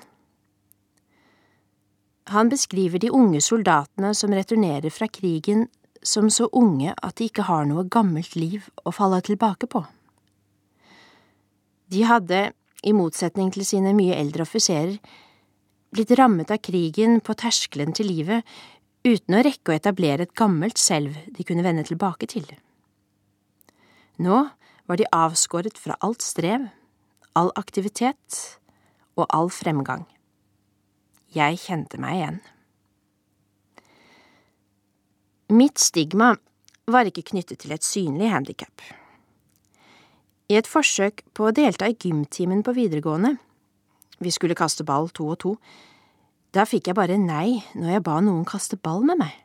Han 2.35 2.49
beskriver 2.51 2.99
de 2.99 3.11
unge 3.15 3.39
soldatene 3.43 4.11
som 4.19 4.35
returnerer 4.35 4.91
fra 4.91 5.07
krigen 5.07 5.69
som 6.03 6.31
så 6.31 6.49
unge 6.59 6.95
at 6.95 7.19
de 7.19 7.29
ikke 7.31 7.47
har 7.47 7.69
noe 7.71 7.87
gammelt 7.87 8.35
liv 8.35 8.67
å 8.83 8.91
falle 8.95 9.21
tilbake 9.23 9.69
på. 9.71 9.85
De 11.95 12.03
hadde, 12.09 12.49
i 12.83 12.95
motsetning 12.97 13.53
til 13.55 13.63
sine 13.67 13.93
mye 13.95 14.19
eldre 14.19 14.43
offiserer, 14.43 14.97
blitt 15.95 16.15
rammet 16.19 16.51
av 16.51 16.59
krigen 16.65 17.21
på 17.23 17.37
terskelen 17.39 17.95
til 17.95 18.11
livet 18.11 18.49
uten 19.03 19.37
å 19.37 19.43
rekke 19.43 19.73
å 19.73 19.77
etablere 19.77 20.27
et 20.27 20.35
gammelt 20.39 20.79
selv 20.79 21.17
de 21.35 21.47
kunne 21.47 21.65
vende 21.67 21.85
tilbake 21.87 22.29
til. 22.31 22.47
Nå 24.23 24.39
var 24.87 24.99
de 24.99 25.09
avskåret 25.15 25.79
fra 25.79 25.97
alt 26.01 26.23
strev, 26.23 26.69
all 27.35 27.51
aktivitet 27.59 28.41
og 29.17 29.27
all 29.31 29.51
fremgang. 29.51 30.05
Jeg 31.33 31.61
kjente 31.65 32.01
meg 32.01 32.19
igjen. 32.19 32.41
Mitt 35.53 35.81
stigma 35.81 36.35
var 36.89 37.09
ikke 37.09 37.25
knyttet 37.33 37.63
til 37.63 37.73
et 37.75 37.85
synlig 37.85 38.31
handikap. 38.33 38.83
I 40.53 40.59
et 40.61 40.69
forsøk 40.69 41.23
på 41.33 41.49
å 41.49 41.55
delta 41.57 41.89
i 41.89 41.97
gymtimen 41.97 42.63
på 42.65 42.75
videregående, 42.77 43.37
vi 44.23 44.31
skulle 44.31 44.57
kaste 44.59 44.85
ball 44.85 45.09
to 45.11 45.31
og 45.33 45.39
to, 45.43 45.53
da 46.53 46.67
fikk 46.69 46.91
jeg 46.91 46.99
bare 46.99 47.17
nei 47.21 47.63
når 47.75 47.97
jeg 47.97 48.05
ba 48.05 48.19
noen 48.21 48.45
kaste 48.49 48.77
ball 48.77 49.05
med 49.09 49.23
meg. 49.23 49.37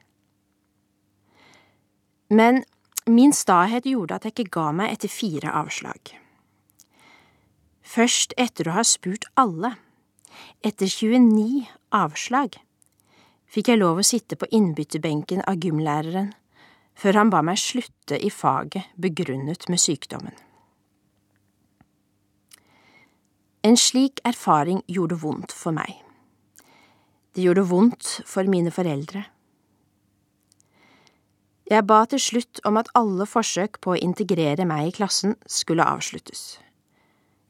Men 2.28 2.64
min 3.08 3.32
stahet 3.32 3.88
gjorde 3.88 4.18
at 4.18 4.28
jeg 4.28 4.36
ikke 4.36 4.56
ga 4.60 4.72
meg 4.76 4.92
etter 4.92 5.12
fire 5.12 5.54
avslag. 5.56 6.12
Først 7.88 8.34
etter 8.36 8.68
å 8.68 8.76
ha 8.76 8.84
spurt 8.84 9.30
alle 9.40 9.78
etter 10.66 10.90
29 10.92 11.64
avslag 11.96 12.58
fikk 13.48 13.72
jeg 13.72 13.80
lov 13.80 14.02
å 14.02 14.06
sitte 14.06 14.36
på 14.36 14.50
innbytterbenken 14.52 15.46
av 15.48 15.62
gymlæreren, 15.64 16.34
før 16.98 17.22
han 17.22 17.32
ba 17.32 17.40
meg 17.46 17.62
slutte 17.62 18.18
i 18.20 18.32
faget 18.34 18.92
begrunnet 19.00 19.70
med 19.72 19.80
sykdommen. 19.80 20.36
En 23.64 23.80
slik 23.80 24.20
erfaring 24.28 24.84
gjorde 24.92 25.20
vondt 25.24 25.56
for 25.56 25.76
meg. 25.76 25.96
Det 27.38 27.44
gjorde 27.46 27.68
vondt 27.70 28.08
for 28.26 28.50
mine 28.50 28.72
foreldre. 28.74 29.20
Jeg 31.70 31.86
ba 31.86 32.00
til 32.10 32.18
slutt 32.24 32.62
om 32.66 32.80
at 32.82 32.88
alle 32.98 33.28
forsøk 33.30 33.78
på 33.84 33.92
å 33.94 34.00
integrere 34.02 34.66
meg 34.66 34.88
i 34.88 34.94
klassen 34.96 35.36
skulle 35.46 35.86
avsluttes. 35.86 36.56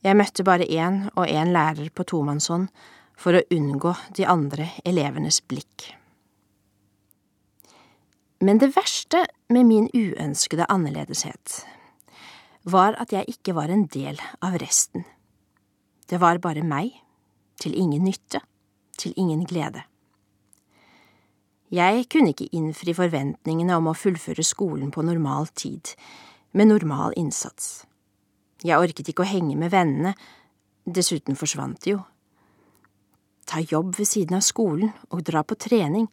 Jeg 0.04 0.18
møtte 0.20 0.44
bare 0.44 0.68
én 0.68 1.06
og 1.14 1.32
én 1.32 1.54
lærer 1.56 1.88
på 1.96 2.04
tomannshånd 2.04 2.68
for 3.16 3.40
å 3.40 3.46
unngå 3.48 3.94
de 4.20 4.28
andre 4.28 4.68
elevenes 4.84 5.40
blikk. 5.48 5.88
Men 8.44 8.60
det 8.60 8.74
verste 8.76 9.24
med 9.48 9.72
min 9.72 9.88
uønskede 9.96 10.68
annerledeshet 10.68 11.62
var 12.68 13.00
at 13.00 13.16
jeg 13.16 13.38
ikke 13.38 13.56
var 13.56 13.72
en 13.72 13.88
del 13.88 14.20
av 14.44 14.60
resten. 14.60 15.08
Det 16.12 16.20
var 16.20 16.44
bare 16.44 16.68
meg, 16.68 16.92
til 17.56 17.72
ingen 17.72 18.04
nytte, 18.04 18.44
til 18.98 19.14
ingen 19.16 19.46
glede. 19.48 19.84
Jeg 21.72 22.06
kunne 22.08 22.32
ikke 22.32 22.48
innfri 22.56 22.94
forventningene 22.96 23.76
om 23.76 23.90
å 23.92 23.98
fullføre 23.98 24.46
skolen 24.46 24.92
på 24.92 25.04
normal 25.04 25.50
tid, 25.52 25.92
med 26.56 26.70
normal 26.72 27.16
innsats. 27.20 27.84
Jeg 28.64 28.80
orket 28.80 29.12
ikke 29.12 29.26
å 29.26 29.30
henge 29.30 29.58
med 29.60 29.74
vennene, 29.74 30.14
dessuten 30.88 31.36
forsvant 31.36 31.82
de 31.84 31.98
jo. 31.98 32.04
Ta 33.48 33.60
jobb 33.60 33.98
ved 34.00 34.08
siden 34.08 34.40
av 34.40 34.46
skolen 34.48 34.94
og 35.12 35.26
dra 35.28 35.44
på 35.44 35.60
trening, 35.60 36.08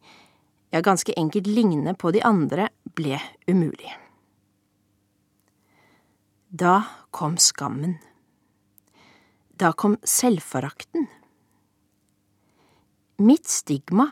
ja, 0.75 0.81
ganske 0.83 1.13
enkelt 1.15 1.47
ligne 1.47 1.95
på 1.95 2.11
de 2.11 2.19
andre, 2.23 2.67
ble 2.95 3.19
umulig. 3.47 3.91
Da 6.51 6.81
kom 7.15 7.37
skammen. 7.39 7.97
Da 9.55 9.71
kom 9.71 9.95
selvforakten. 10.03 11.07
Mitt 13.17 13.47
stigma 13.47 14.09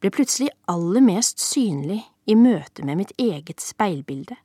ble 0.00 0.10
plutselig 0.10 0.50
aller 0.70 1.04
mest 1.04 1.42
synlig 1.42 2.00
i 2.26 2.34
møte 2.34 2.84
med 2.86 2.98
mitt 2.98 3.12
eget 3.20 3.62
speilbilde. 3.62 4.36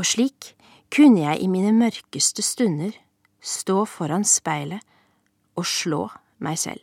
Og 0.00 0.08
slik 0.08 0.54
kunne 0.92 1.22
jeg 1.22 1.42
i 1.44 1.50
mine 1.50 1.72
mørkeste 1.76 2.42
stunder 2.42 2.96
stå 3.42 3.84
foran 3.88 4.24
speilet 4.26 4.82
og 5.58 5.68
slå 5.68 6.06
meg 6.42 6.58
selv. 6.58 6.82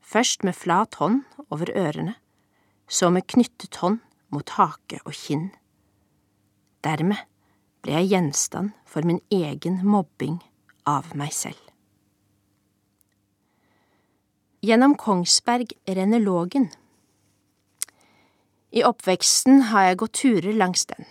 Først 0.00 0.44
med 0.46 0.54
flat 0.54 0.94
hånd 1.00 1.22
over 1.50 1.72
ørene, 1.74 2.14
så 2.88 3.10
med 3.10 3.26
knyttet 3.26 3.80
hånd 3.82 4.00
mot 4.30 4.56
hake 4.58 5.00
og 5.04 5.14
kinn. 5.16 5.48
Dermed 6.84 7.18
ble 7.82 7.98
jeg 7.98 8.12
gjenstand 8.12 8.74
for 8.86 9.06
min 9.08 9.22
egen 9.32 9.80
mobbing 9.84 10.38
av 10.86 11.10
meg 11.18 11.32
selv. 11.34 11.63
Gjennom 14.64 14.94
Kongsberg 14.96 15.74
renner 15.84 16.22
Lågen. 16.24 16.70
I 18.72 18.84
oppveksten 18.88 19.68
har 19.68 19.90
jeg 19.90 20.00
gått 20.00 20.18
turer 20.22 20.56
langs 20.56 20.88
den 20.88 21.04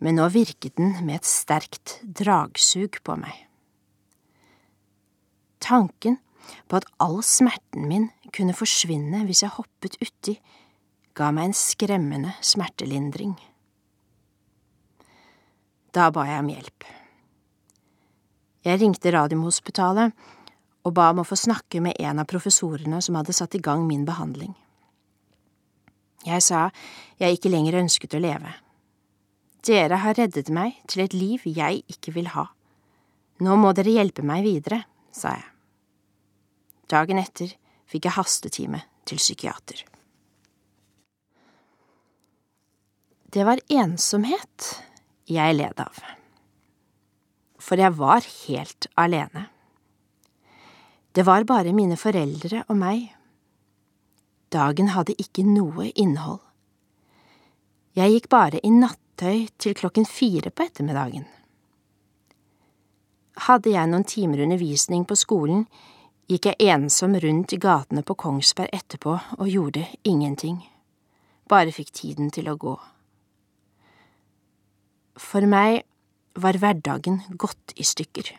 men 0.00 0.16
nå 0.16 0.26
virket 0.32 0.78
den 0.80 0.94
med 1.04 1.20
et 1.20 1.28
sterkt 1.28 1.98
dragsug 2.02 2.98
på 3.04 3.16
meg. 3.20 3.36
Tanken 5.60 6.16
på 6.70 6.80
at 6.80 6.88
all 7.04 7.20
smerten 7.26 7.84
min 7.88 8.08
kunne 8.32 8.56
forsvinne 8.56 9.26
hvis 9.28 9.44
jeg 9.44 9.54
hoppet 9.58 9.98
uti, 10.00 10.38
ga 11.14 11.28
meg 11.36 11.50
en 11.50 11.56
skremmende 11.56 12.32
smertelindring. 12.40 13.36
Da 15.92 16.08
ba 16.14 16.24
jeg 16.30 16.46
om 16.46 16.50
hjelp. 16.54 16.88
Jeg 18.64 18.80
ringte 18.80 19.12
Radiumhospitalet 19.12 20.16
og 20.86 20.94
ba 20.96 21.10
om 21.12 21.20
å 21.22 21.28
få 21.28 21.36
snakke 21.36 21.82
med 21.84 21.98
en 22.00 22.22
av 22.22 22.28
professorene 22.30 23.00
som 23.04 23.18
hadde 23.18 23.36
satt 23.36 23.54
i 23.56 23.62
gang 23.62 23.86
min 23.88 24.06
behandling. 24.08 24.54
Jeg 26.24 26.44
sa 26.44 26.68
jeg 27.20 27.36
ikke 27.36 27.52
lenger 27.52 27.78
ønsket 27.80 28.16
å 28.16 28.22
leve. 28.22 28.52
Dere 29.64 30.00
har 30.00 30.16
reddet 30.16 30.48
meg 30.52 30.78
til 30.88 31.04
et 31.04 31.16
liv 31.16 31.44
jeg 31.44 31.82
ikke 31.92 32.14
vil 32.16 32.30
ha. 32.32 32.48
Nå 33.40 33.56
må 33.60 33.72
dere 33.76 33.92
hjelpe 33.92 34.24
meg 34.24 34.44
videre, 34.44 34.82
sa 35.12 35.36
jeg. 35.36 35.46
Dagen 36.90 37.20
etter 37.20 37.54
fikk 37.88 38.08
jeg 38.08 38.16
hastetime 38.16 38.82
til 39.08 39.20
psykiater. 39.20 39.84
Det 43.30 43.44
var 43.46 43.62
ensomhet 43.70 44.72
jeg 45.30 45.54
led 45.54 45.80
av. 45.80 46.00
For 47.60 47.78
jeg 47.78 47.94
var 47.94 48.26
helt 48.26 48.88
alene. 48.98 49.46
Det 51.20 51.24
var 51.24 51.44
bare 51.44 51.74
mine 51.76 51.98
foreldre 52.00 52.62
og 52.72 52.78
meg. 52.80 53.00
Dagen 54.48 54.86
hadde 54.94 55.12
ikke 55.20 55.42
noe 55.44 55.90
innhold. 55.92 56.38
Jeg 57.92 58.14
gikk 58.14 58.28
bare 58.32 58.62
i 58.64 58.70
nattøy 58.72 59.42
til 59.60 59.76
klokken 59.76 60.08
fire 60.08 60.48
på 60.48 60.64
ettermiddagen. 60.64 61.28
Hadde 63.50 63.76
jeg 63.76 63.92
noen 63.92 64.08
timer 64.08 64.46
undervisning 64.46 65.04
på 65.04 65.20
skolen, 65.26 65.68
gikk 66.24 66.54
jeg 66.54 66.72
ensom 66.72 67.20
rundt 67.20 67.52
i 67.52 67.60
gatene 67.68 68.00
på 68.00 68.16
Kongsberg 68.24 68.72
etterpå 68.80 69.20
og 69.36 69.46
gjorde 69.52 69.84
ingenting, 70.08 70.62
bare 71.44 71.76
fikk 71.82 71.92
tiden 72.00 72.32
til 72.32 72.48
å 72.48 72.56
gå. 72.56 72.78
For 75.20 75.44
meg 75.44 75.82
var 76.32 76.64
hverdagen 76.64 77.26
gått 77.36 77.76
i 77.76 77.84
stykker. 77.84 78.38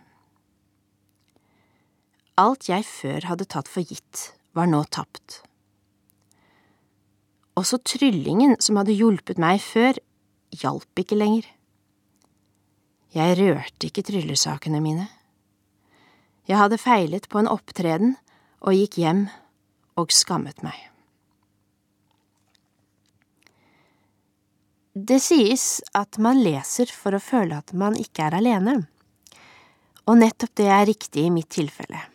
Alt 2.42 2.70
jeg 2.72 2.86
før 2.88 3.28
hadde 3.30 3.46
tatt 3.46 3.70
for 3.70 3.86
gitt, 3.86 4.32
var 4.58 4.70
nå 4.70 4.82
tapt. 4.90 5.42
Også 7.60 7.78
tryllingen 7.86 8.56
som 8.64 8.80
hadde 8.80 8.96
hjulpet 8.96 9.38
meg 9.42 9.60
før, 9.62 10.00
hjalp 10.56 11.02
ikke 11.04 11.20
lenger. 11.20 11.46
Jeg 13.14 13.36
rørte 13.38 13.90
ikke 13.90 14.06
tryllesakene 14.08 14.80
mine. 14.82 15.10
Jeg 16.50 16.58
hadde 16.58 16.80
feilet 16.82 17.28
på 17.30 17.42
en 17.42 17.50
opptreden 17.52 18.16
og 18.64 18.78
gikk 18.80 18.98
hjem 19.04 19.26
og 20.00 20.16
skammet 20.16 20.64
meg. 20.66 20.80
Det 24.92 25.22
sies 25.24 25.84
at 25.96 26.18
man 26.20 26.42
leser 26.44 26.90
for 26.92 27.16
å 27.16 27.22
føle 27.24 27.60
at 27.62 27.76
man 27.78 27.96
ikke 28.00 28.26
er 28.28 28.40
alene, 28.42 28.82
og 30.10 30.18
nettopp 30.20 30.58
det 30.60 30.68
er 30.68 30.90
riktig 30.90 31.28
i 31.28 31.32
mitt 31.32 31.52
tilfelle. 31.54 32.11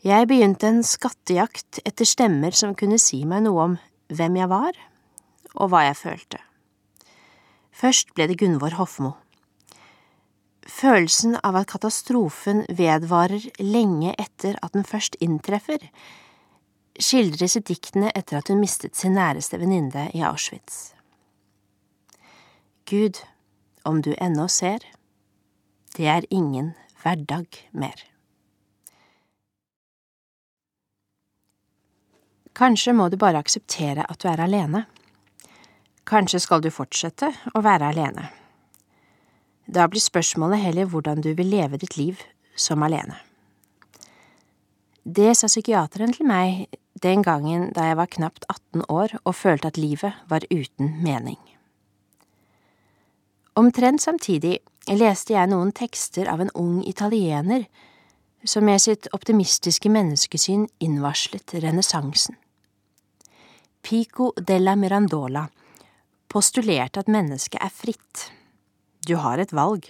Jeg 0.00 0.30
begynte 0.30 0.64
en 0.64 0.80
skattejakt 0.80 1.82
etter 1.84 2.08
stemmer 2.08 2.54
som 2.56 2.72
kunne 2.72 2.96
si 2.96 3.18
meg 3.28 3.42
noe 3.44 3.64
om 3.66 3.74
hvem 4.08 4.38
jeg 4.38 4.48
var, 4.48 4.78
og 5.60 5.68
hva 5.68 5.82
jeg 5.90 5.98
følte. 5.98 6.38
Først 7.76 8.14
ble 8.16 8.30
det 8.30 8.38
Gunvor 8.40 8.78
Hofmo. 8.78 9.10
Følelsen 10.64 11.36
av 11.44 11.58
at 11.60 11.68
katastrofen 11.68 12.62
vedvarer 12.72 13.44
lenge 13.60 14.14
etter 14.16 14.56
at 14.64 14.72
den 14.72 14.88
først 14.88 15.18
inntreffer, 15.20 15.84
skildres 16.96 17.58
i 17.60 17.64
diktene 17.64 18.08
etter 18.16 18.40
at 18.40 18.48
hun 18.48 18.60
mistet 18.64 18.96
sin 18.96 19.18
næreste 19.18 19.60
venninne 19.60 20.08
i 20.16 20.24
Auschwitz. 20.24 20.94
Gud, 22.88 23.20
om 23.84 24.00
du 24.00 24.14
ennå 24.16 24.48
ser, 24.48 24.80
det 25.96 26.08
er 26.08 26.28
ingen 26.32 26.72
hverdag 27.02 27.60
mer. 27.72 28.09
Kanskje 32.60 32.92
må 32.92 33.06
du 33.08 33.16
bare 33.16 33.40
akseptere 33.40 34.04
at 34.04 34.20
du 34.20 34.26
er 34.28 34.40
alene. 34.44 34.82
Kanskje 36.04 36.42
skal 36.44 36.60
du 36.60 36.68
fortsette 36.68 37.30
å 37.56 37.62
være 37.64 37.88
alene. 37.88 38.26
Da 39.64 39.86
blir 39.88 40.02
spørsmålet 40.04 40.60
heller 40.60 40.90
hvordan 40.92 41.22
du 41.24 41.30
vil 41.38 41.48
leve 41.48 41.78
ditt 41.80 41.96
liv 41.96 42.20
som 42.52 42.82
alene. 42.84 43.16
Det 45.08 45.30
sa 45.38 45.48
psykiateren 45.48 46.12
til 46.12 46.28
meg 46.28 46.66
den 47.00 47.24
gangen 47.24 47.70
da 47.72 47.86
jeg 47.88 47.96
var 47.96 48.10
knapt 48.12 48.44
18 48.50 48.84
år 48.92 49.16
og 49.22 49.38
følte 49.38 49.72
at 49.72 49.80
livet 49.80 50.20
var 50.28 50.44
uten 50.50 50.98
mening. 51.00 51.40
Omtrent 53.56 54.04
samtidig 54.04 54.58
leste 55.00 55.32
jeg 55.32 55.48
noen 55.48 55.72
tekster 55.72 56.28
av 56.28 56.44
en 56.44 56.52
ung 56.52 56.84
italiener 56.84 57.64
som 58.44 58.68
med 58.68 58.84
sitt 58.84 59.08
optimistiske 59.16 59.88
menneskesyn 59.88 60.68
innvarslet 60.84 61.56
renessansen. 61.64 62.36
Pico 63.80 64.32
della 64.36 64.74
Mirandola 64.76 65.46
postulerte 66.30 67.00
at 67.02 67.08
mennesket 67.10 67.62
er 67.62 67.72
fritt. 67.72 68.28
Du 69.06 69.16
har 69.16 69.40
et 69.40 69.52
valg. 69.56 69.88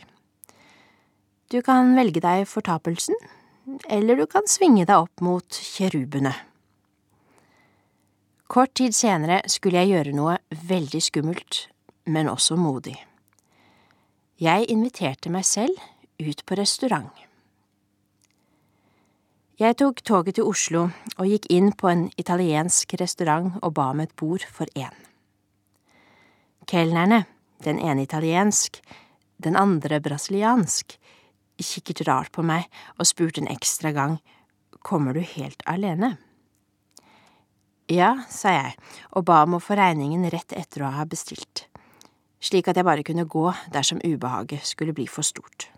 Du 1.51 1.59
kan 1.67 1.93
velge 1.99 2.23
deg 2.23 2.47
fortapelsen, 2.49 3.17
eller 3.91 4.17
du 4.17 4.27
kan 4.31 4.47
svinge 4.49 4.87
deg 4.87 4.95
opp 4.95 5.25
mot 5.25 5.61
kjerubene. 5.75 6.33
Kort 8.51 8.73
tid 8.79 8.95
senere 8.95 9.43
skulle 9.51 9.83
jeg 9.83 9.93
gjøre 9.93 10.15
noe 10.17 10.39
veldig 10.71 11.03
skummelt, 11.03 11.65
men 12.11 12.31
også 12.31 12.57
modig. 12.59 12.97
Jeg 14.41 14.71
inviterte 14.73 15.31
meg 15.31 15.45
selv 15.47 15.77
ut 16.19 16.47
på 16.47 16.57
restaurant. 16.59 17.11
Jeg 19.61 19.77
tok 19.77 19.99
toget 20.01 20.39
til 20.39 20.47
Oslo 20.49 20.87
og 21.21 21.27
gikk 21.29 21.51
inn 21.53 21.67
på 21.77 21.91
en 21.91 22.07
italiensk 22.17 22.95
restaurant 22.97 23.59
og 23.61 23.75
ba 23.77 23.91
om 23.93 23.99
et 24.01 24.13
bord 24.17 24.41
for 24.49 24.65
én. 24.73 24.95
Kelnerne, 26.65 27.27
den 27.61 27.77
ene 27.77 28.07
italiensk, 28.07 28.79
den 29.37 29.59
andre 29.61 29.99
brasiliansk, 30.01 30.95
kikket 31.61 32.01
rart 32.09 32.31
på 32.33 32.41
meg 32.41 32.71
og 32.97 33.11
spurte 33.11 33.43
en 33.43 33.51
ekstra 33.53 33.93
gang, 33.93 34.15
kommer 34.81 35.13
du 35.13 35.21
helt 35.21 35.61
alene? 35.69 36.15
Ja, 37.93 38.15
sa 38.33 38.55
jeg 38.55 38.79
og 39.13 39.27
ba 39.29 39.43
om 39.45 39.59
å 39.59 39.61
få 39.61 39.77
regningen 39.77 40.25
rett 40.33 40.57
etter 40.57 40.87
å 40.87 40.95
ha 40.95 41.05
bestilt, 41.05 41.67
slik 42.41 42.73
at 42.73 42.81
jeg 42.81 42.89
bare 42.89 43.05
kunne 43.05 43.29
gå 43.29 43.45
dersom 43.77 44.01
ubehaget 44.01 44.65
skulle 44.73 44.97
bli 44.97 45.05
for 45.05 45.21
stort. 45.21 45.69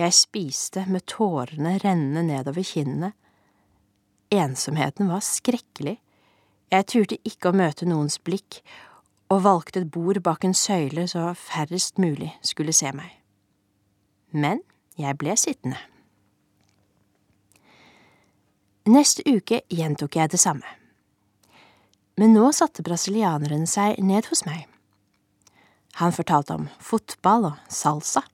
Jeg 0.00 0.14
spiste 0.16 0.86
med 0.88 1.04
tårene 1.06 1.76
rennende 1.82 2.22
nedover 2.24 2.64
kinnene. 2.64 3.12
Ensomheten 4.32 5.10
var 5.12 5.20
skrekkelig. 5.20 5.98
Jeg 6.72 6.88
turte 6.88 7.18
ikke 7.28 7.50
å 7.50 7.56
møte 7.56 7.84
noens 7.84 8.16
blikk, 8.24 8.62
og 9.28 9.44
valgte 9.44 9.82
et 9.82 9.90
bord 9.92 10.20
bak 10.24 10.44
en 10.44 10.56
søyle 10.56 11.04
så 11.08 11.32
færrest 11.36 12.00
mulig 12.00 12.30
skulle 12.44 12.72
se 12.76 12.92
meg. 12.96 13.10
Men 14.32 14.60
jeg 14.96 15.16
ble 15.20 15.36
sittende. 15.36 15.80
Neste 18.88 19.22
uke 19.28 19.62
gjentok 19.70 20.16
jeg 20.16 20.32
det 20.32 20.40
samme. 20.40 20.66
Men 22.18 22.34
nå 22.36 22.48
satte 22.56 22.84
brasilianeren 22.84 23.64
seg 23.68 24.00
ned 24.04 24.28
hos 24.32 24.44
meg. 24.48 24.66
Han 26.00 26.12
fortalte 26.16 26.56
om 26.56 26.68
fotball 26.80 27.52
og 27.52 27.60
salsa. 27.72 28.24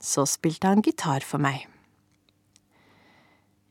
Så 0.00 0.24
spilte 0.28 0.70
han 0.70 0.82
gitar 0.84 1.24
for 1.26 1.42
meg. 1.42 1.66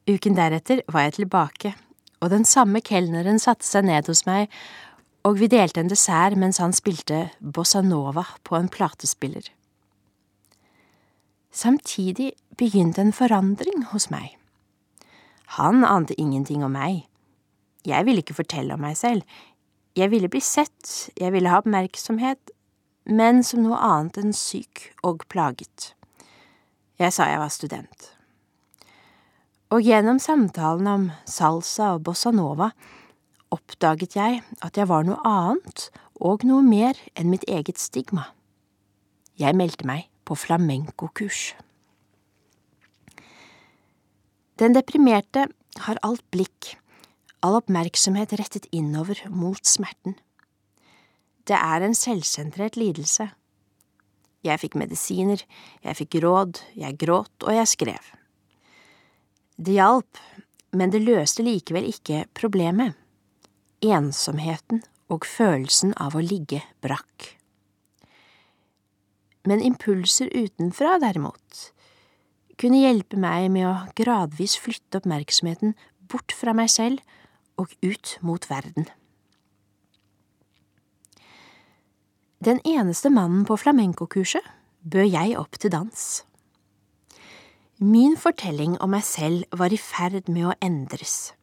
Uken 0.10 0.38
deretter 0.38 0.82
var 0.89 1.08
jeg 1.08 1.20
tilbake, 1.20 1.74
og 2.22 2.32
den 2.34 2.46
samme 2.46 2.82
kelneren 2.82 3.39
satte 3.42 3.65
seg 3.68 3.86
ned 3.89 4.10
hos 4.10 4.26
meg, 4.30 4.50
og 5.28 5.38
vi 5.42 5.50
delte 5.52 5.84
en 5.84 5.92
dessert 5.92 6.38
mens 6.39 6.62
han 6.63 6.74
spilte 6.74 7.28
bossa 7.42 7.82
nova 7.86 8.24
på 8.48 8.56
en 8.58 8.70
platespiller. 8.72 9.50
Samtidig 11.52 12.32
begynte 12.58 13.02
en 13.02 13.13
forandring 13.13 13.89
hos 13.92 14.10
meg. 14.13 14.36
Han 15.58 15.84
ante 15.86 16.18
ingenting 16.22 16.63
om 16.63 16.76
meg. 16.78 17.08
Jeg 17.86 18.06
ville 18.06 18.22
ikke 18.22 18.38
fortelle 18.38 18.76
om 18.76 18.84
meg 18.86 18.98
selv. 18.98 19.26
Jeg 19.98 20.12
ville 20.12 20.30
bli 20.30 20.42
sett, 20.46 21.10
jeg 21.18 21.34
ville 21.34 21.50
ha 21.50 21.62
oppmerksomhet, 21.63 22.52
men 23.10 23.42
som 23.44 23.63
noe 23.65 23.80
annet 23.82 24.20
enn 24.22 24.36
syk 24.36 24.92
og 25.04 25.26
plaget. 25.34 25.94
Jeg 27.00 27.16
sa 27.16 27.30
jeg 27.32 27.40
var 27.40 27.52
student. 27.54 28.10
Og 29.72 29.86
gjennom 29.86 30.18
samtalen 30.20 30.88
om 30.92 31.06
salsa 31.30 31.94
og 31.96 32.04
bossa 32.10 32.34
nova 32.36 32.74
oppdaget 33.56 34.18
jeg 34.18 34.42
at 34.66 34.78
jeg 34.78 34.90
var 34.90 35.06
noe 35.08 35.22
annet 35.24 35.88
og 36.20 36.44
noe 36.44 36.66
mer 36.66 37.00
enn 37.16 37.32
mitt 37.32 37.46
eget 37.48 37.80
stigma. 37.80 38.28
Jeg 39.40 39.56
meldte 39.56 39.88
meg 39.88 40.10
på 40.28 40.36
flamenco-kurs. 40.36 41.54
Den 44.60 44.76
deprimerte 44.76 45.48
har 45.86 46.02
alt 46.04 46.26
blikk, 46.36 46.76
all 47.40 47.62
oppmerksomhet 47.62 48.36
rettet 48.36 48.68
innover 48.76 49.22
mot 49.32 49.64
smerten. 49.64 50.18
Det 51.48 51.56
er 51.56 51.86
en 51.86 51.96
selvsentrert 51.96 52.76
lidelse 52.76 53.30
jeg 54.45 54.62
fikk 54.62 54.78
medisiner, 54.80 55.41
jeg 55.84 55.97
fikk 55.99 56.19
råd, 56.23 56.62
jeg 56.80 56.97
gråt 57.02 57.45
og 57.45 57.56
jeg 57.56 57.71
skrev. 57.73 58.12
Det 59.60 59.75
hjalp, 59.75 60.19
men 60.71 60.93
det 60.93 61.02
løste 61.04 61.43
likevel 61.43 61.89
ikke 61.89 62.23
problemet. 62.38 62.95
Ensomheten 63.84 64.84
og 65.12 65.25
følelsen 65.28 65.91
av 65.99 66.15
å 66.15 66.23
ligge 66.23 66.62
brakk. 66.84 67.34
Men 69.47 69.63
impulser 69.65 70.30
utenfra, 70.36 70.97
derimot, 71.02 71.71
kunne 72.60 72.84
hjelpe 72.84 73.19
meg 73.19 73.47
med 73.54 73.67
å 73.67 73.75
gradvis 73.97 74.58
flytte 74.60 74.99
oppmerksomheten 74.99 75.75
bort 76.12 76.36
fra 76.36 76.54
meg 76.56 76.71
selv 76.71 77.04
og 77.60 77.71
ut 77.84 78.17
mot 78.25 78.45
verden. 78.52 78.88
Den 82.39 82.62
eneste 82.63 83.10
mannen 83.12 83.41
på 83.43 83.58
flamencokurset 83.60 84.45
bød 84.88 85.10
jeg 85.12 85.36
opp 85.36 85.58
til 85.60 85.73
dans. 85.73 86.04
Min 87.84 88.15
fortelling 88.15 88.78
om 88.80 88.93
meg 88.95 89.04
selv 89.04 89.43
var 89.60 89.75
i 89.75 89.80
ferd 89.80 90.32
med 90.32 90.47
å 90.47 90.56
endres. 90.63 91.34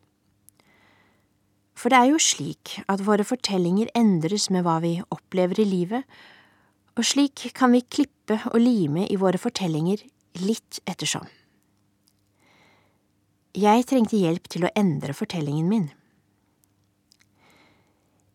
For 1.76 1.92
det 1.92 2.00
er 2.00 2.11
jo 2.14 2.22
slik 2.22 2.78
at 2.88 3.04
våre 3.04 3.28
fortellinger 3.28 3.92
endres 3.92 4.48
med 4.48 4.64
hva 4.64 4.78
vi 4.80 4.94
opplever 5.12 5.61
i 5.61 5.68
livet, 5.68 6.09
og 6.96 7.04
slik 7.04 7.50
kan 7.52 7.76
vi 7.76 7.85
klippe 7.85 8.40
og 8.54 8.56
lime 8.56 9.04
i 9.04 9.20
våre 9.20 9.37
fortellinger 9.37 10.00
litt 10.40 10.80
ettersom. 10.88 11.28
Jeg 13.52 13.85
trengte 13.88 14.16
hjelp 14.16 14.48
til 14.48 14.64
å 14.64 14.72
endre 14.76 15.12
fortellingen 15.16 15.68
min. 15.68 15.90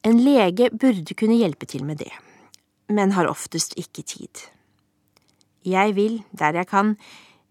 En 0.05 0.21
lege 0.21 0.69
burde 0.69 1.17
kunne 1.17 1.41
hjelpe 1.41 1.65
til 1.69 1.85
med 1.85 2.05
det, 2.05 2.13
men 2.91 3.15
har 3.15 3.29
oftest 3.29 3.77
ikke 3.79 4.03
tid. 4.03 4.43
Jeg 5.65 5.95
vil, 5.95 6.21
der 6.31 6.57
jeg 6.57 6.67
kan, 6.67 6.95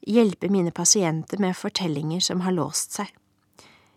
hjelpe 0.07 0.48
mine 0.48 0.72
pasienter 0.74 1.40
med 1.40 1.57
fortellinger 1.57 2.22
som 2.24 2.42
har 2.44 2.57
låst 2.57 2.96
seg. 2.98 3.11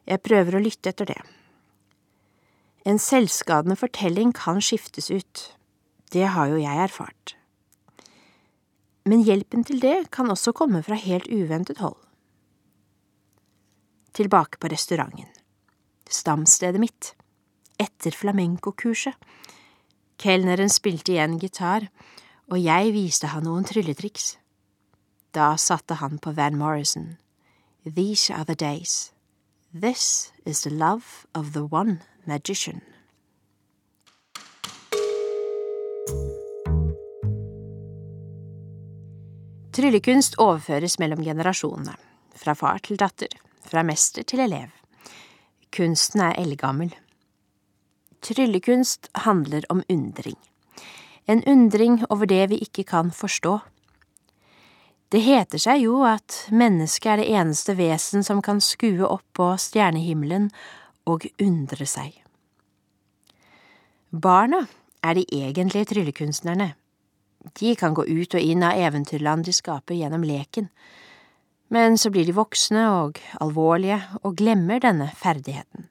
Jeg 0.05 0.23
prøver 0.23 0.57
å 0.57 0.63
lytte 0.63 0.91
etter 0.91 1.09
det. 1.09 1.19
En 2.83 2.99
selvskadende 2.99 3.77
fortelling 3.79 4.33
kan 4.35 4.59
skiftes 4.61 5.07
ut, 5.11 5.43
det 6.11 6.27
har 6.35 6.51
jo 6.51 6.59
jeg 6.59 6.83
erfart. 6.83 7.35
Men 9.07 9.23
hjelpen 9.23 9.63
til 9.67 9.81
det 9.83 10.11
kan 10.15 10.31
også 10.31 10.53
komme 10.55 10.83
fra 10.83 10.95
helt 10.99 11.27
uventet 11.31 11.79
hold. 11.83 11.97
Tilbake 14.13 14.59
på 14.61 14.69
restauranten. 14.69 15.27
Stamstedet 16.05 16.79
mitt. 16.79 17.13
Etter 17.81 18.13
flamencokurset. 18.13 19.15
Kelneren 20.23 20.69
spilte 20.71 21.11
igjen 21.11 21.33
gitar, 21.35 21.89
og 22.47 22.55
jeg 22.63 22.93
viste 22.95 23.27
han 23.33 23.43
noen 23.43 23.65
trylletriks. 23.67 24.37
Da 25.35 25.57
satte 25.59 25.97
han 25.99 26.15
på 26.23 26.31
Van 26.37 26.55
Morrison. 26.55 27.17
These 27.83 28.31
are 28.31 28.45
the 28.47 28.55
days. 28.55 29.11
This 29.75 30.31
is 30.45 30.61
the 30.61 30.69
love 30.69 31.27
of 31.35 31.51
the 31.51 31.67
one 31.67 31.99
magician. 32.25 32.79
Tryllekunst 39.73 40.39
overføres 40.39 40.99
mellom 41.03 41.23
generasjonene, 41.25 41.97
fra 42.37 42.55
far 42.55 42.79
til 42.79 42.95
datter, 43.01 43.33
fra 43.67 43.83
mester 43.83 44.23
til 44.23 44.47
elev. 44.47 44.71
Kunsten 45.73 46.21
er 46.21 46.37
eldgammel. 46.39 46.93
Tryllekunst 48.23 49.09
handler 49.25 49.65
om 49.69 49.83
undring. 49.89 50.39
En 51.25 51.43
undring 51.43 52.05
over 52.09 52.25
det 52.25 52.47
vi 52.49 52.61
ikke 52.63 52.83
kan 52.83 53.11
forstå. 53.11 53.59
Det 55.11 55.21
heter 55.21 55.61
seg 55.61 55.83
jo 55.83 55.99
at 56.07 56.47
mennesket 56.49 57.11
er 57.11 57.19
det 57.21 57.27
eneste 57.37 57.75
vesen 57.77 58.23
som 58.25 58.41
kan 58.41 58.61
skue 58.63 59.05
opp 59.05 59.25
på 59.37 59.51
stjernehimmelen 59.61 60.49
og 61.05 61.27
undre 61.43 61.85
seg. 61.85 62.15
Barna 64.09 64.63
er 65.03 65.19
de 65.19 65.27
egentlige 65.27 65.91
tryllekunstnerne. 65.91 66.73
De 67.59 67.75
kan 67.75 67.93
gå 67.93 68.07
ut 68.07 68.35
og 68.35 68.41
inn 68.41 68.63
av 68.63 68.79
eventyrland 68.79 69.45
de 69.45 69.53
skaper 69.53 69.99
gjennom 69.99 70.23
leken, 70.23 70.69
men 71.73 71.97
så 71.97 72.09
blir 72.13 72.25
de 72.25 72.35
voksne 72.37 72.83
og 73.03 73.19
alvorlige 73.43 73.99
og 74.21 74.37
glemmer 74.39 74.79
denne 74.79 75.09
ferdigheten. 75.17 75.89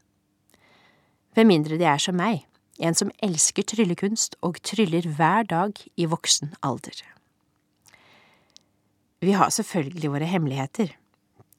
Ved 1.37 1.49
mindre 1.49 1.79
de 1.81 1.87
er 1.89 2.03
som 2.03 2.19
meg, 2.19 2.45
en 2.83 2.97
som 2.97 3.13
elsker 3.25 3.65
tryllekunst 3.69 4.37
og 4.45 4.61
tryller 4.67 5.07
hver 5.17 5.47
dag 5.49 5.79
i 5.97 6.09
voksen 6.09 6.55
alder. 6.63 7.03
Vi 9.23 9.37
har 9.39 9.53
selvfølgelig 9.55 10.11
våre 10.11 10.29
hemmeligheter. 10.29 10.97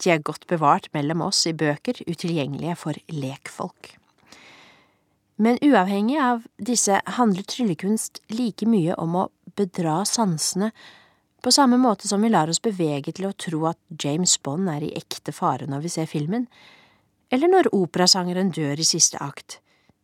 De 0.03 0.11
er 0.11 0.23
godt 0.25 0.47
bevart 0.47 0.89
mellom 0.93 1.21
oss 1.23 1.45
i 1.47 1.55
bøker 1.55 2.01
utilgjengelige 2.05 2.75
for 2.75 2.97
lekfolk. 3.07 3.93
Men 5.37 5.57
uavhengig 5.65 6.19
av 6.21 6.43
disse 6.61 6.99
handler 7.17 7.47
tryllekunst 7.49 8.19
like 8.33 8.67
mye 8.69 8.97
om 8.99 9.15
å 9.17 9.29
bedra 9.57 10.03
sansene 10.05 10.69
på 11.43 11.51
samme 11.51 11.79
måte 11.81 12.07
som 12.07 12.21
vi 12.23 12.29
lar 12.31 12.51
oss 12.51 12.61
bevege 12.63 13.11
til 13.15 13.27
å 13.27 13.35
tro 13.35 13.65
at 13.71 13.79
James 13.99 14.37
Bond 14.43 14.69
er 14.71 14.85
i 14.85 14.93
ekte 14.99 15.33
fare 15.35 15.67
når 15.67 15.83
vi 15.83 15.91
ser 15.91 16.07
filmen, 16.07 16.45
eller 17.33 17.49
når 17.51 17.71
operasangeren 17.75 18.53
dør 18.55 18.79
i 18.79 18.87
siste 18.87 19.19
akt, 19.23 19.57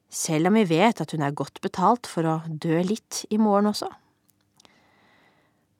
selv 0.09 0.49
om 0.49 0.57
vi 0.57 0.65
vet 0.69 1.01
at 1.01 1.13
hun 1.13 1.23
er 1.25 1.35
godt 1.37 1.61
betalt 1.61 2.09
for 2.09 2.25
å 2.25 2.39
dø 2.49 2.81
litt 2.85 3.23
i 3.29 3.37
morgen 3.41 3.69
også. 3.71 3.89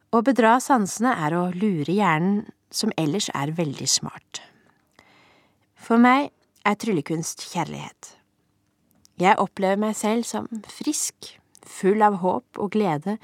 Å 0.10 0.22
bedra 0.26 0.56
sansene 0.62 1.14
er 1.26 1.36
å 1.38 1.50
lure 1.54 1.94
hjernen, 1.94 2.48
som 2.70 2.94
ellers 3.02 3.32
er 3.34 3.50
veldig 3.58 3.88
smart. 3.90 4.44
For 5.74 5.98
meg 5.98 6.30
er 6.66 6.78
tryllekunst 6.78 7.42
kjærlighet. 7.50 8.12
Jeg 9.20 9.42
opplever 9.42 9.80
meg 9.82 9.98
selv 9.98 10.28
som 10.30 10.46
frisk, 10.70 11.34
full 11.66 12.02
av 12.06 12.20
håp 12.22 12.60
og 12.62 12.72
glede 12.74 13.18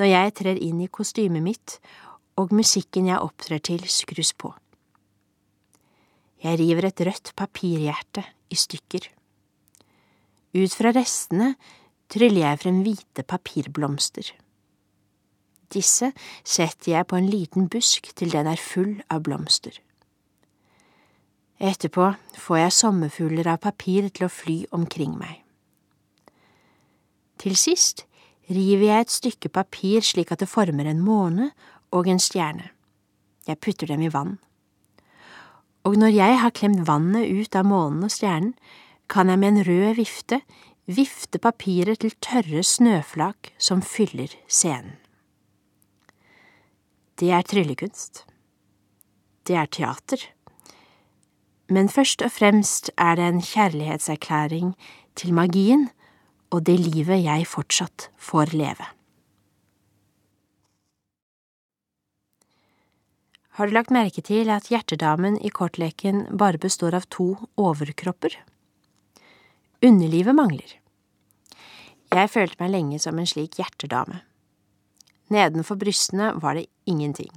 når 0.00 0.10
jeg 0.10 0.34
trer 0.40 0.60
inn 0.60 0.80
i 0.84 0.88
kostymet 0.92 1.44
mitt 1.44 1.76
og 2.40 2.52
musikken 2.56 3.08
jeg 3.08 3.20
opptrer 3.22 3.60
til, 3.64 3.84
skrus 3.88 4.32
på. 4.36 4.52
Jeg 6.44 6.60
river 6.60 6.88
et 6.90 7.04
rødt 7.08 7.32
papirhjerte 7.38 8.26
i 8.52 8.58
stykker. 8.60 9.08
Ut 10.56 10.72
fra 10.72 10.92
restene 10.96 11.54
tryller 12.12 12.46
jeg 12.46 12.60
frem 12.62 12.82
hvite 12.86 13.24
papirblomster. 13.28 14.30
Disse 15.74 16.12
setter 16.46 16.92
jeg 16.92 17.08
på 17.10 17.18
en 17.18 17.28
liten 17.28 17.66
busk 17.68 18.12
til 18.16 18.32
den 18.32 18.48
er 18.48 18.60
full 18.60 18.94
av 19.12 19.24
blomster. 19.26 19.74
Etterpå 21.56 22.12
får 22.36 22.58
jeg 22.60 22.76
sommerfugler 22.76 23.48
av 23.48 23.62
papir 23.64 24.08
til 24.12 24.28
å 24.28 24.32
fly 24.32 24.58
omkring 24.76 25.16
meg. 25.18 25.42
Til 27.40 27.56
sist 27.58 28.04
river 28.48 28.86
jeg 28.86 29.04
et 29.04 29.12
stykke 29.12 29.50
papir 29.52 30.04
slik 30.04 30.32
at 30.32 30.44
det 30.44 30.50
former 30.52 30.88
en 30.88 31.02
måne 31.04 31.50
og 31.92 32.08
en 32.08 32.20
stjerne. 32.22 32.70
Jeg 33.46 33.60
putter 33.62 33.90
dem 33.90 34.04
i 34.04 34.12
vann. 34.12 34.36
Og 35.86 35.96
når 36.00 36.14
jeg 36.14 36.38
har 36.42 36.54
klemt 36.54 36.86
vannet 36.88 37.28
ut 37.30 37.56
av 37.56 37.66
månen 37.66 38.06
og 38.06 38.12
stjernen, 38.12 38.54
kan 39.08 39.28
jeg 39.32 39.38
med 39.38 39.48
en 39.54 39.66
rød 39.70 39.96
vifte 40.02 40.40
vifte 40.86 41.38
papiret 41.42 42.04
til 42.04 42.14
tørre 42.22 42.62
snøflak 42.62 43.50
som 43.58 43.82
fyller 43.82 44.30
scenen 44.46 44.96
det 47.20 47.30
er 47.32 47.44
tryllekunst. 47.48 48.24
Det 49.46 49.56
er 49.56 49.68
teater. 49.72 50.20
Men 51.68 51.88
først 51.88 52.22
og 52.22 52.32
fremst 52.32 52.90
er 52.98 53.16
det 53.16 53.24
en 53.26 53.40
kjærlighetserklæring 53.42 54.74
til 55.16 55.32
magien 55.34 55.88
og 56.50 56.66
det 56.66 56.76
livet 56.78 57.24
jeg 57.24 57.46
fortsatt 57.48 58.10
får 58.18 58.52
leve. 58.54 58.90
Har 63.56 63.66
du 63.66 63.72
lagt 63.72 63.90
merke 63.90 64.20
til 64.20 64.50
at 64.52 64.68
hjertedamen 64.68 65.40
i 65.40 65.48
kortleken 65.48 66.26
bare 66.36 66.60
består 66.60 66.94
av 66.94 67.08
to 67.08 67.32
overkropper? 67.56 68.36
Underlivet 69.84 70.36
mangler. 70.36 70.76
Jeg 72.14 72.30
følte 72.32 72.56
meg 72.62 72.72
lenge 72.72 73.00
som 73.02 73.18
en 73.18 73.28
slik 73.28 73.58
hjertedame. 73.60 74.22
Nedenfor 75.32 75.76
brystene 75.80 76.30
var 76.40 76.56
det 76.56 76.68
ingenting. 76.86 77.32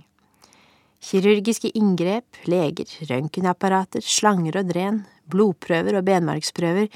Kirurgiske 1.04 1.72
inngrep, 1.76 2.38
leger, 2.48 2.88
røntgenapparater, 3.10 4.04
slanger 4.04 4.60
og 4.62 4.70
dren, 4.72 5.02
blodprøver 5.32 5.98
og 6.00 6.06
benmargsprøver 6.08 6.90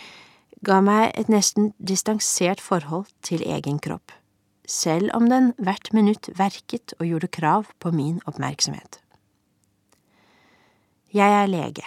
ga 0.64 0.80
meg 0.84 1.12
et 1.20 1.32
nesten 1.32 1.72
distansert 1.80 2.62
forhold 2.64 3.10
til 3.26 3.44
egen 3.44 3.80
kropp, 3.84 4.14
selv 4.68 5.12
om 5.16 5.28
den 5.32 5.52
hvert 5.60 5.92
minutt 5.96 6.30
verket 6.40 6.96
og 7.00 7.08
gjorde 7.10 7.32
krav 7.36 7.72
på 7.84 7.92
min 7.96 8.22
oppmerksomhet. 8.30 9.02
Jeg 11.14 11.30
er 11.44 11.52
lege. 11.52 11.84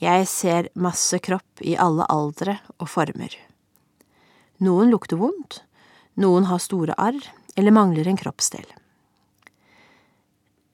Jeg 0.00 0.28
ser 0.32 0.70
masse 0.80 1.18
kropp 1.20 1.60
i 1.60 1.74
alle 1.76 2.06
aldre 2.08 2.56
og 2.78 2.88
former. 2.88 3.34
Noen 4.64 4.88
lukter 4.92 5.20
vondt, 5.20 5.60
noen 6.20 6.46
har 6.48 6.62
store 6.64 6.96
arr, 6.96 7.20
eller 7.56 7.74
mangler 7.74 8.08
en 8.08 8.16
kroppsdel. 8.16 8.64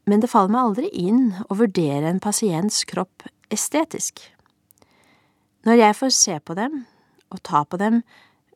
Men 0.06 0.22
det 0.22 0.30
faller 0.30 0.54
meg 0.54 0.68
aldri 0.68 0.90
inn 0.94 1.34
å 1.50 1.58
vurdere 1.58 2.06
en 2.06 2.22
pasients 2.22 2.84
kropp 2.86 3.26
estetisk. 3.50 4.22
Når 5.66 5.82
jeg 5.82 5.98
får 5.98 6.14
se 6.14 6.38
på 6.38 6.54
dem 6.54 6.84
og 7.34 7.42
ta 7.42 7.64
på 7.66 7.82
dem, 7.82 8.04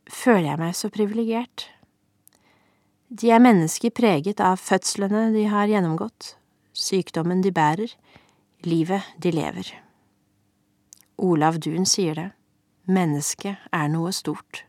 føler 0.07 0.53
jeg 0.53 0.63
meg 0.63 0.79
så 0.79 0.91
privilegert. 0.95 1.67
De 3.11 3.35
er 3.35 3.43
mennesker 3.43 3.91
preget 3.91 4.39
av 4.39 4.63
fødslene 4.63 5.33
de 5.35 5.49
har 5.51 5.67
gjennomgått, 5.67 6.37
sykdommen 6.71 7.43
de 7.43 7.51
bærer, 7.51 7.99
livet 8.63 9.03
de 9.19 9.35
lever. 9.35 9.75
Olav 11.21 11.61
Duun 11.61 11.87
sier 11.87 12.17
det, 12.17 12.31
mennesket 12.89 13.71
er 13.77 13.93
noe 13.93 14.13
stort 14.17 14.65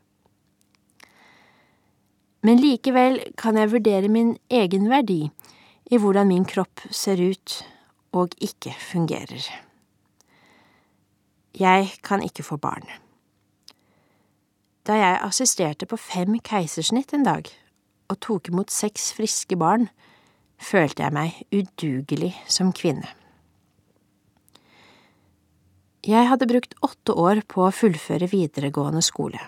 men 2.41 2.61
likevel 2.61 3.19
kan 3.37 3.57
jeg 3.57 3.71
vurdere 3.71 4.09
min 4.09 4.33
egen 4.49 4.89
verdi 4.89 5.21
i 5.91 5.99
hvordan 6.01 6.29
min 6.31 6.45
kropp 6.47 6.81
ser 6.89 7.21
ut 7.21 7.61
og 8.17 8.33
ikke 8.41 8.73
fungerer. 8.79 9.45
Jeg 11.59 11.91
kan 12.03 12.23
ikke 12.23 12.43
få 12.43 12.57
barn. 12.57 12.87
Da 14.87 14.97
jeg 14.97 15.21
assisterte 15.21 15.85
på 15.85 15.99
fem 15.99 16.39
keisersnitt 16.39 17.13
en 17.13 17.27
dag 17.27 17.45
og 18.09 18.19
tok 18.19 18.49
imot 18.49 18.73
seks 18.73 19.11
friske 19.13 19.55
barn, 19.55 19.89
følte 20.57 21.03
jeg 21.03 21.13
meg 21.13 21.37
udugelig 21.53 22.33
som 22.49 22.73
kvinne. 22.73 23.20
Jeg 26.01 26.25
hadde 26.31 26.47
brukt 26.49 26.73
åtte 26.81 27.13
år 27.13 27.43
på 27.45 27.67
å 27.67 27.73
fullføre 27.75 28.29
videregående 28.31 29.03
skole. 29.05 29.41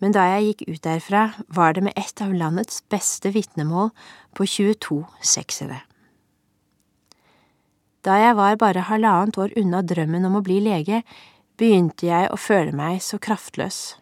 Men 0.00 0.14
da 0.16 0.24
jeg 0.32 0.46
gikk 0.46 0.62
ut 0.70 0.84
derfra, 0.86 1.24
var 1.52 1.76
det 1.76 1.84
med 1.84 1.98
et 2.00 2.22
av 2.24 2.32
landets 2.32 2.80
beste 2.90 3.30
vitnemål 3.34 3.92
på 4.34 4.46
22 4.48 5.02
seksere. 5.20 5.82
Da 8.02 8.16
jeg 8.18 8.34
var 8.34 8.56
bare 8.58 8.88
halvannet 8.88 9.38
år 9.38 9.52
unna 9.60 9.82
drømmen 9.84 10.24
om 10.26 10.40
å 10.40 10.42
bli 10.42 10.58
lege, 10.64 11.04
begynte 11.60 12.08
jeg 12.08 12.32
å 12.32 12.40
føle 12.40 12.72
meg 12.74 12.98
så 13.04 13.20
kraftløs, 13.22 13.94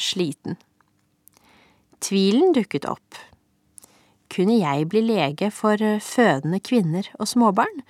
sliten. 0.00 0.56
Tvilen 2.00 2.54
dukket 2.56 2.86
opp. 2.88 3.18
Kunne 4.32 4.56
jeg 4.62 4.88
bli 4.88 5.02
lege 5.04 5.50
for 5.52 5.82
eh, 5.82 6.00
fødende 6.00 6.62
kvinner 6.64 7.10
og 7.18 7.28
småbarn, 7.28 7.84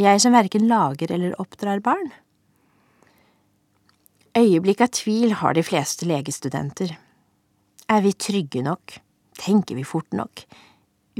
jeg 0.00 0.20
som 0.24 0.34
verken 0.34 0.68
lager 0.70 1.12
eller 1.12 1.36
oppdrar 1.40 1.82
barn? 1.84 2.10
Øyeblikk 4.38 4.80
av 4.80 4.92
tvil 4.96 5.34
har 5.42 5.52
de 5.52 5.64
fleste 5.66 6.08
legestudenter. 6.08 6.94
Er 7.92 8.00
vi 8.00 8.14
trygge 8.16 8.62
nok? 8.64 8.96
Tenker 9.36 9.76
vi 9.76 9.84
fort 9.84 10.12
nok? 10.16 10.46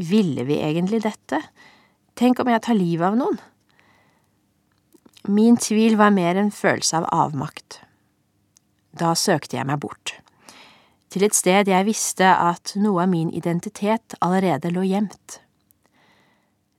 Ville 0.01 0.47
vi 0.49 0.63
egentlig 0.65 1.03
dette? 1.05 1.43
Tenk 2.17 2.41
om 2.41 2.49
jeg 2.49 2.65
tar 2.65 2.79
livet 2.79 3.11
av 3.11 3.19
noen? 3.21 3.37
Min 5.29 5.57
tvil 5.61 5.99
var 6.01 6.11
mer 6.11 6.41
en 6.41 6.51
følelse 6.51 7.03
av 7.03 7.09
avmakt. 7.13 7.83
Da 8.97 9.13
søkte 9.17 9.57
jeg 9.57 9.69
meg 9.69 9.81
bort, 9.85 10.17
til 11.13 11.25
et 11.25 11.37
sted 11.37 11.69
jeg 11.69 11.87
visste 11.87 12.27
at 12.27 12.75
noe 12.81 13.05
av 13.05 13.13
min 13.13 13.31
identitet 13.33 14.17
allerede 14.25 14.73
lå 14.73 14.85
gjemt. 14.89 15.39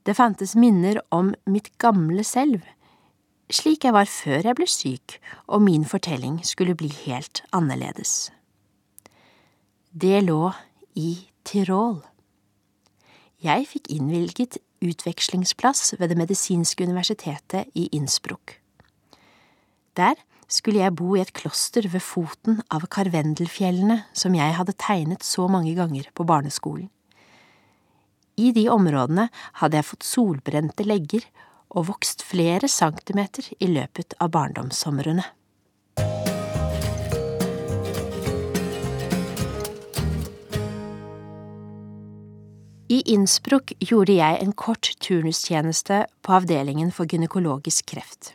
Det 0.04 0.16
fantes 0.18 0.52
minner 0.56 1.00
om 1.14 1.32
mitt 1.48 1.70
gamle 1.80 2.24
selv, 2.28 2.60
slik 3.48 3.86
jeg 3.86 3.94
var 3.96 4.08
før 4.08 4.44
jeg 4.44 4.56
ble 4.58 4.66
syk 4.68 5.18
og 5.46 5.64
min 5.64 5.84
fortelling 5.88 6.40
skulle 6.44 6.76
bli 6.76 6.90
helt 7.04 7.40
annerledes. 7.56 8.32
Det 9.94 10.20
lå 10.26 10.50
i 10.98 11.28
Tirol. 11.44 12.02
Jeg 13.44 13.68
fikk 13.68 13.90
innvilget 13.92 14.58
utvekslingsplass 14.84 15.94
ved 16.00 16.10
Det 16.12 16.18
medisinske 16.18 16.84
universitetet 16.84 17.68
i 17.74 17.88
Innsbruck. 17.92 18.58
Der 19.96 20.20
skulle 20.48 20.82
jeg 20.82 20.96
bo 20.96 21.14
i 21.14 21.22
et 21.22 21.32
kloster 21.32 21.86
ved 21.88 22.02
foten 22.04 22.60
av 22.72 22.88
Karvendelfjellene 22.92 24.02
som 24.12 24.34
jeg 24.36 24.56
hadde 24.58 24.76
tegnet 24.76 25.24
så 25.24 25.46
mange 25.48 25.74
ganger 25.78 26.10
på 26.14 26.26
barneskolen. 26.28 26.90
I 28.36 28.50
de 28.52 28.66
områdene 28.70 29.28
hadde 29.60 29.78
jeg 29.78 29.88
fått 29.90 30.06
solbrente 30.06 30.86
legger 30.86 31.26
og 31.74 31.88
vokst 31.90 32.22
flere 32.26 32.70
centimeter 32.70 33.46
i 33.62 33.70
løpet 33.70 34.16
av 34.22 34.32
barndomssomrene. 34.34 35.26
I 42.94 43.00
Innsbruck 43.14 43.72
gjorde 43.80 44.14
jeg 44.14 44.38
en 44.42 44.52
kort 44.52 44.90
turnustjeneste 45.02 46.04
på 46.22 46.34
avdelingen 46.36 46.92
for 46.94 47.10
gynekologisk 47.10 47.88
kreft. 47.94 48.34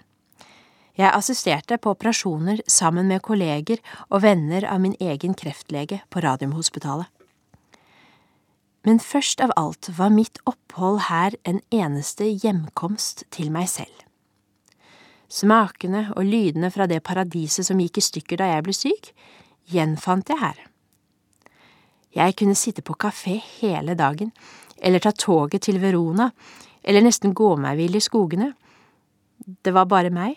Jeg 1.00 1.14
assisterte 1.16 1.78
på 1.80 1.94
operasjoner 1.94 2.60
sammen 2.68 3.08
med 3.08 3.24
kolleger 3.24 3.80
og 4.10 4.26
venner 4.26 4.66
av 4.68 4.82
min 4.84 4.98
egen 5.00 5.38
kreftlege 5.38 6.02
på 6.12 6.26
Radiumhospitalet. 6.26 7.08
Men 8.90 8.98
først 8.98 9.38
av 9.46 9.52
alt 9.54 9.92
var 9.94 10.10
mitt 10.10 10.40
opphold 10.50 11.04
her 11.12 11.36
en 11.46 11.60
eneste 11.70 12.26
hjemkomst 12.26 13.22
til 13.30 13.52
meg 13.54 13.68
selv. 13.70 13.94
Smakene 15.30 16.08
og 16.16 16.26
lydene 16.26 16.72
fra 16.74 16.88
det 16.90 17.04
paradiset 17.06 17.68
som 17.68 17.78
gikk 17.84 18.00
i 18.02 18.06
stykker 18.08 18.42
da 18.42 18.48
jeg 18.50 18.66
ble 18.66 18.74
syk, 18.74 19.12
gjenfant 19.70 20.34
jeg 20.34 20.42
her. 20.42 20.64
Jeg 22.18 22.34
kunne 22.42 22.58
sitte 22.58 22.82
på 22.82 22.98
kafé 22.98 23.38
hele 23.60 23.94
dagen, 23.94 24.34
eller 24.82 25.06
ta 25.06 25.14
toget 25.14 25.68
til 25.68 25.78
Verona, 25.84 26.32
eller 26.82 27.06
nesten 27.06 27.38
gå 27.38 27.54
meg 27.62 27.78
vill 27.78 28.00
i 28.00 28.02
skogene. 28.02 28.56
Det 29.38 29.76
var 29.76 29.86
bare 29.86 30.10
meg, 30.10 30.34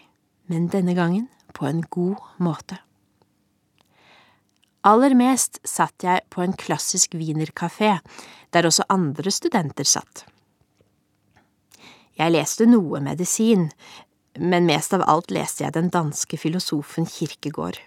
men 0.52 0.68
denne 0.68 0.92
gangen 0.92 1.30
på 1.56 1.64
en 1.72 1.80
god 1.88 2.20
måte. 2.36 2.82
Aller 4.82 5.14
mest 5.14 5.60
satt 5.62 6.02
jeg 6.02 6.24
på 6.34 6.42
en 6.42 6.56
klassisk 6.58 7.14
wienerkafé, 7.14 8.00
der 8.50 8.66
også 8.66 8.88
andre 8.90 9.30
studenter 9.30 9.86
satt. 9.86 10.24
Jeg 12.18 12.34
leste 12.34 12.66
noe 12.66 13.00
medisin, 13.00 13.68
men 14.38 14.66
mest 14.66 14.92
av 14.96 15.04
alt 15.06 15.30
leste 15.30 15.64
jeg 15.64 15.76
den 15.76 15.88
danske 15.92 16.36
filosofen 16.40 17.06
Kirkegård. 17.06 17.78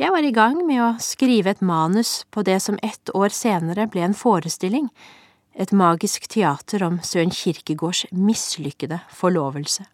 Jeg 0.00 0.10
var 0.10 0.26
i 0.26 0.34
gang 0.34 0.58
med 0.66 0.82
å 0.82 0.90
skrive 1.04 1.52
et 1.52 1.62
manus 1.62 2.24
på 2.34 2.42
det 2.42 2.58
som 2.64 2.78
ett 2.82 3.12
år 3.14 3.30
senere 3.30 3.86
ble 3.92 4.02
en 4.08 4.18
forestilling, 4.18 4.88
et 5.54 5.70
magisk 5.70 6.26
teater 6.32 6.82
om 6.82 6.98
Søren 7.04 7.30
Kirkegårds 7.30 8.06
mislykkede 8.10 9.02
forlovelse. 9.12 9.84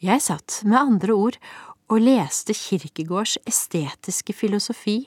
Jeg 0.00 0.24
satt 0.24 0.62
med 0.64 0.80
andre 0.80 1.12
ord 1.12 1.36
og 1.90 1.98
leste 2.04 2.54
Kirkegårds 2.54 3.36
estetiske 3.50 4.34
filosofi 4.36 5.02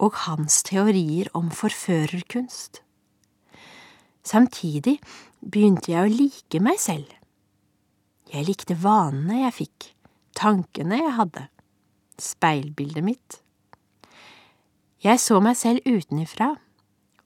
og 0.00 0.16
hans 0.24 0.62
teorier 0.64 1.28
om 1.36 1.50
forførerkunst. 1.52 2.80
Samtidig 4.24 4.96
begynte 5.44 5.92
jeg 5.92 6.00
å 6.00 6.12
like 6.12 6.62
meg 6.64 6.80
selv. 6.80 7.10
Jeg 8.32 8.48
likte 8.48 8.76
vanene 8.80 9.42
jeg 9.44 9.56
fikk, 9.60 9.90
tankene 10.34 11.02
jeg 11.02 11.14
hadde 11.20 11.46
speilbildet 12.20 13.04
mitt. 13.04 13.40
Jeg 15.04 15.20
så 15.20 15.42
meg 15.44 15.58
selv 15.60 15.84
utenifra 15.84 16.54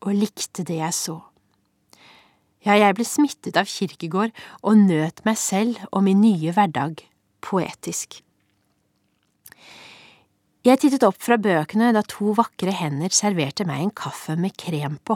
og 0.02 0.14
likte 0.14 0.66
det 0.66 0.82
jeg 0.82 0.96
så. 0.96 1.20
Ja, 2.66 2.74
jeg 2.74 2.96
ble 2.98 3.06
smittet 3.06 3.56
av 3.60 3.70
Kirkegård 3.70 4.34
og 4.66 4.80
nøt 4.88 5.22
meg 5.28 5.38
selv 5.38 5.78
og 5.92 6.02
min 6.08 6.18
nye 6.24 6.50
hverdag 6.56 7.04
poetisk. 7.46 8.24
Jeg 10.66 10.80
tittet 10.82 11.04
opp 11.06 11.20
fra 11.22 11.36
bøkene 11.38 11.92
da 11.94 12.02
to 12.02 12.32
vakre 12.34 12.72
hender 12.74 13.14
serverte 13.14 13.66
meg 13.68 13.82
en 13.84 13.92
kaffe 13.94 14.34
med 14.34 14.56
krem 14.58 14.96
på. 15.06 15.14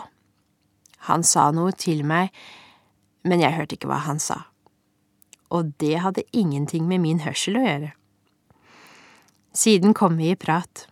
Han 1.09 1.25
sa 1.27 1.49
noe 1.51 1.73
til 1.75 2.05
meg, 2.07 2.31
men 3.27 3.43
jeg 3.43 3.57
hørte 3.57 3.75
ikke 3.75 3.91
hva 3.91 3.99
han 4.07 4.23
sa, 4.23 4.45
og 5.51 5.75
det 5.83 5.97
hadde 6.05 6.23
ingenting 6.31 6.87
med 6.87 7.03
min 7.03 7.25
hørsel 7.25 7.59
å 7.59 7.65
gjøre. 7.65 7.91
Siden 9.53 9.97
kom 9.99 10.15
vi 10.21 10.31
i 10.31 10.39
prat. 10.39 10.87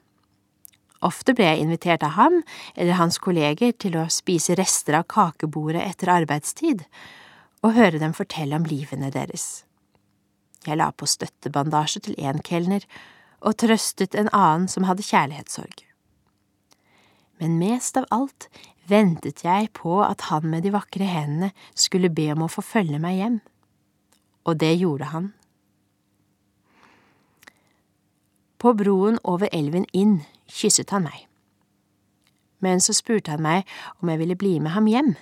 Ofte 1.07 1.33
ble 1.33 1.47
jeg 1.47 1.63
invitert 1.63 2.03
av 2.05 2.17
ham 2.19 2.43
eller 2.75 2.99
hans 2.99 3.17
kolleger 3.23 3.73
til 3.73 3.97
å 3.97 4.09
spise 4.13 4.59
rester 4.59 4.99
av 4.99 5.07
kakebordet 5.09 5.87
etter 5.87 6.11
arbeidstid 6.13 6.83
og 7.63 7.79
høre 7.79 8.03
dem 8.03 8.13
fortelle 8.19 8.59
om 8.59 8.67
livene 8.69 9.09
deres. 9.15 9.63
Jeg 10.67 10.77
la 10.77 10.91
på 10.93 11.09
støttebandasje 11.09 12.03
til 12.05 12.19
én 12.21 12.43
kelner 12.45 12.85
og 13.41 13.57
trøstet 13.61 14.15
en 14.15 14.29
annen 14.37 14.69
som 14.69 14.87
hadde 14.89 15.07
kjærlighetssorg. 15.07 15.85
Men 17.41 17.57
mest 17.61 17.97
av 17.97 18.09
alt 18.13 18.49
ventet 18.91 19.45
jeg 19.47 19.71
på 19.77 20.01
at 20.05 20.29
han 20.29 20.49
med 20.53 20.67
de 20.67 20.75
vakre 20.75 21.07
hendene 21.09 21.53
skulle 21.75 22.13
be 22.13 22.29
om 22.35 22.45
å 22.45 22.53
få 22.53 22.65
følge 22.65 23.01
meg 23.01 23.17
hjem, 23.21 23.39
og 24.45 24.61
det 24.61 24.75
gjorde 24.77 25.13
han. 25.15 25.31
På 28.61 28.75
broen 28.77 29.17
over 29.25 29.49
elven 29.57 29.87
inn 29.97 30.21
kysset 30.51 30.93
han 30.93 31.07
meg. 31.09 31.25
Men 32.61 32.83
så 32.85 32.93
spurte 32.93 33.33
han 33.33 33.45
meg 33.45 33.69
om 34.03 34.11
jeg 34.13 34.21
ville 34.21 34.37
bli 34.37 34.59
med 34.61 34.75
ham 34.75 34.89
hjem. 34.91 35.15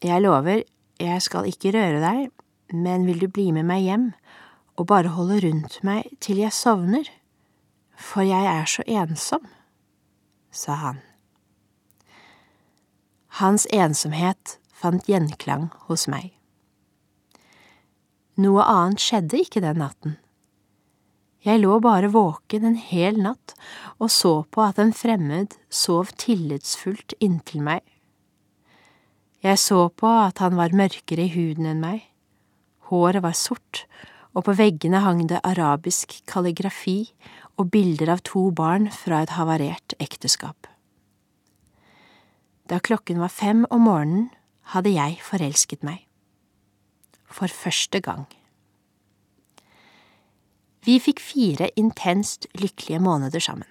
Jeg 0.00 0.22
lover, 0.24 0.62
jeg 1.00 1.22
skal 1.24 1.48
ikke 1.50 1.74
røre 1.76 2.00
deg, 2.00 2.30
men 2.72 3.04
vil 3.04 3.20
du 3.20 3.28
bli 3.28 3.50
med 3.52 3.68
meg 3.68 3.84
hjem 3.84 4.06
og 4.76 4.88
bare 4.90 5.14
holde 5.16 5.40
rundt 5.46 5.80
meg 5.86 6.08
til 6.20 6.40
jeg 6.42 6.52
sovner, 6.52 7.08
for 7.96 8.26
jeg 8.26 8.44
er 8.50 8.68
så 8.68 8.84
ensom, 8.86 9.44
sa 10.52 10.76
han. 10.82 11.00
Hans 13.40 13.66
ensomhet 13.72 14.58
fant 14.72 15.08
gjenklang 15.08 15.70
hos 15.88 16.06
meg. 16.08 16.30
Noe 18.40 18.64
annet 18.68 19.00
skjedde 19.00 19.40
ikke 19.40 19.64
den 19.64 19.80
natten. 19.80 20.16
Jeg 21.46 21.62
lå 21.62 21.76
bare 21.80 22.10
våken 22.12 22.64
en 22.66 22.78
hel 22.80 23.20
natt 23.22 23.54
og 24.02 24.10
så 24.12 24.32
på 24.50 24.64
at 24.64 24.80
en 24.82 24.92
fremmed 24.96 25.54
sov 25.70 26.10
tillitsfullt 26.18 27.14
inntil 27.22 27.62
meg. 27.64 27.84
Jeg 29.44 29.60
så 29.62 29.86
på 29.94 30.10
at 30.10 30.40
han 30.42 30.56
var 30.58 30.74
mørkere 30.74 31.28
i 31.28 31.32
huden 31.32 31.68
enn 31.70 31.82
meg, 31.84 32.02
håret 32.90 33.22
var 33.22 33.36
sort, 33.38 33.84
og 34.36 34.44
på 34.44 34.54
veggene 34.58 35.00
hang 35.00 35.24
det 35.30 35.40
arabisk 35.48 36.18
kalligrafi 36.28 36.98
og 37.56 37.70
bilder 37.72 38.12
av 38.12 38.22
to 38.28 38.50
barn 38.52 38.90
fra 38.92 39.22
et 39.24 39.32
havarert 39.38 39.96
ekteskap. 40.02 40.68
Da 42.68 42.78
klokken 42.82 43.22
var 43.22 43.32
fem 43.32 43.64
om 43.70 43.86
morgenen, 43.86 44.28
hadde 44.74 44.90
jeg 44.92 45.20
forelsket 45.22 45.86
meg. 45.86 46.02
For 47.30 47.48
første 47.48 48.00
gang. 48.02 48.26
Vi 50.86 50.98
fikk 51.02 51.22
fire 51.22 51.70
intenst 51.78 52.48
lykkelige 52.58 53.00
måneder 53.02 53.42
sammen. 53.42 53.70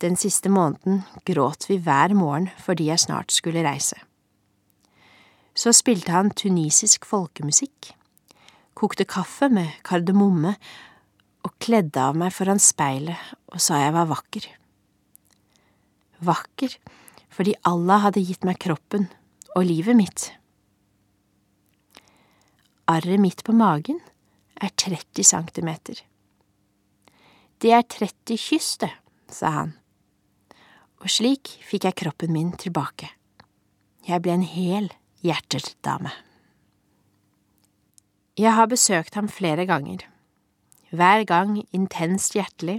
Den 0.00 0.16
siste 0.16 0.48
måneden 0.48 1.02
gråt 1.28 1.66
vi 1.68 1.76
hver 1.76 2.14
morgen 2.14 2.48
fordi 2.58 2.88
jeg 2.88 3.02
snart 3.04 3.34
skulle 3.34 3.66
reise. 3.66 3.98
Så 5.54 5.74
spilte 5.76 6.14
han 6.14 6.30
tunisisk 6.30 7.04
folkemusikk, 7.04 7.92
kokte 8.80 9.04
kaffe 9.04 9.50
med 9.52 9.74
kardemomme 9.84 10.54
og 11.44 11.52
kledde 11.60 12.00
av 12.00 12.16
meg 12.16 12.32
foran 12.32 12.60
speilet 12.62 13.32
og 13.52 13.60
sa 13.60 13.80
jeg 13.82 13.92
var 13.96 14.08
vakker. 14.08 14.46
Vakker 16.24 16.76
fordi 17.30 17.54
Allah 17.68 18.06
hadde 18.06 18.22
gitt 18.24 18.46
meg 18.48 18.60
kroppen 18.62 19.08
og 19.54 19.66
livet 19.68 19.98
mitt. 19.98 20.30
Arret 22.90 23.20
mitt 23.22 23.44
på 23.46 23.54
magen 23.54 24.00
er 24.60 24.72
30 24.72 25.28
centimeter. 25.28 26.00
Det 27.60 27.74
er 27.76 27.84
30 27.84 28.40
kyss, 28.40 28.78
det, 28.80 28.90
sa 29.28 29.52
han. 29.58 29.76
Og 31.00 31.12
slik 31.12 31.52
fikk 31.68 31.86
jeg 31.86 31.98
kroppen 32.00 32.32
min 32.32 32.50
tilbake. 32.56 33.12
Jeg 34.08 34.24
ble 34.24 34.34
en 34.38 34.48
hel 34.48 34.90
hjertet 35.24 35.74
dame. 35.84 36.12
Jeg 38.40 38.54
har 38.56 38.70
besøkt 38.70 39.16
ham 39.18 39.26
flere 39.28 39.66
ganger, 39.68 40.06
hver 40.96 41.26
gang 41.28 41.58
intenst 41.76 42.32
hjertelig 42.38 42.78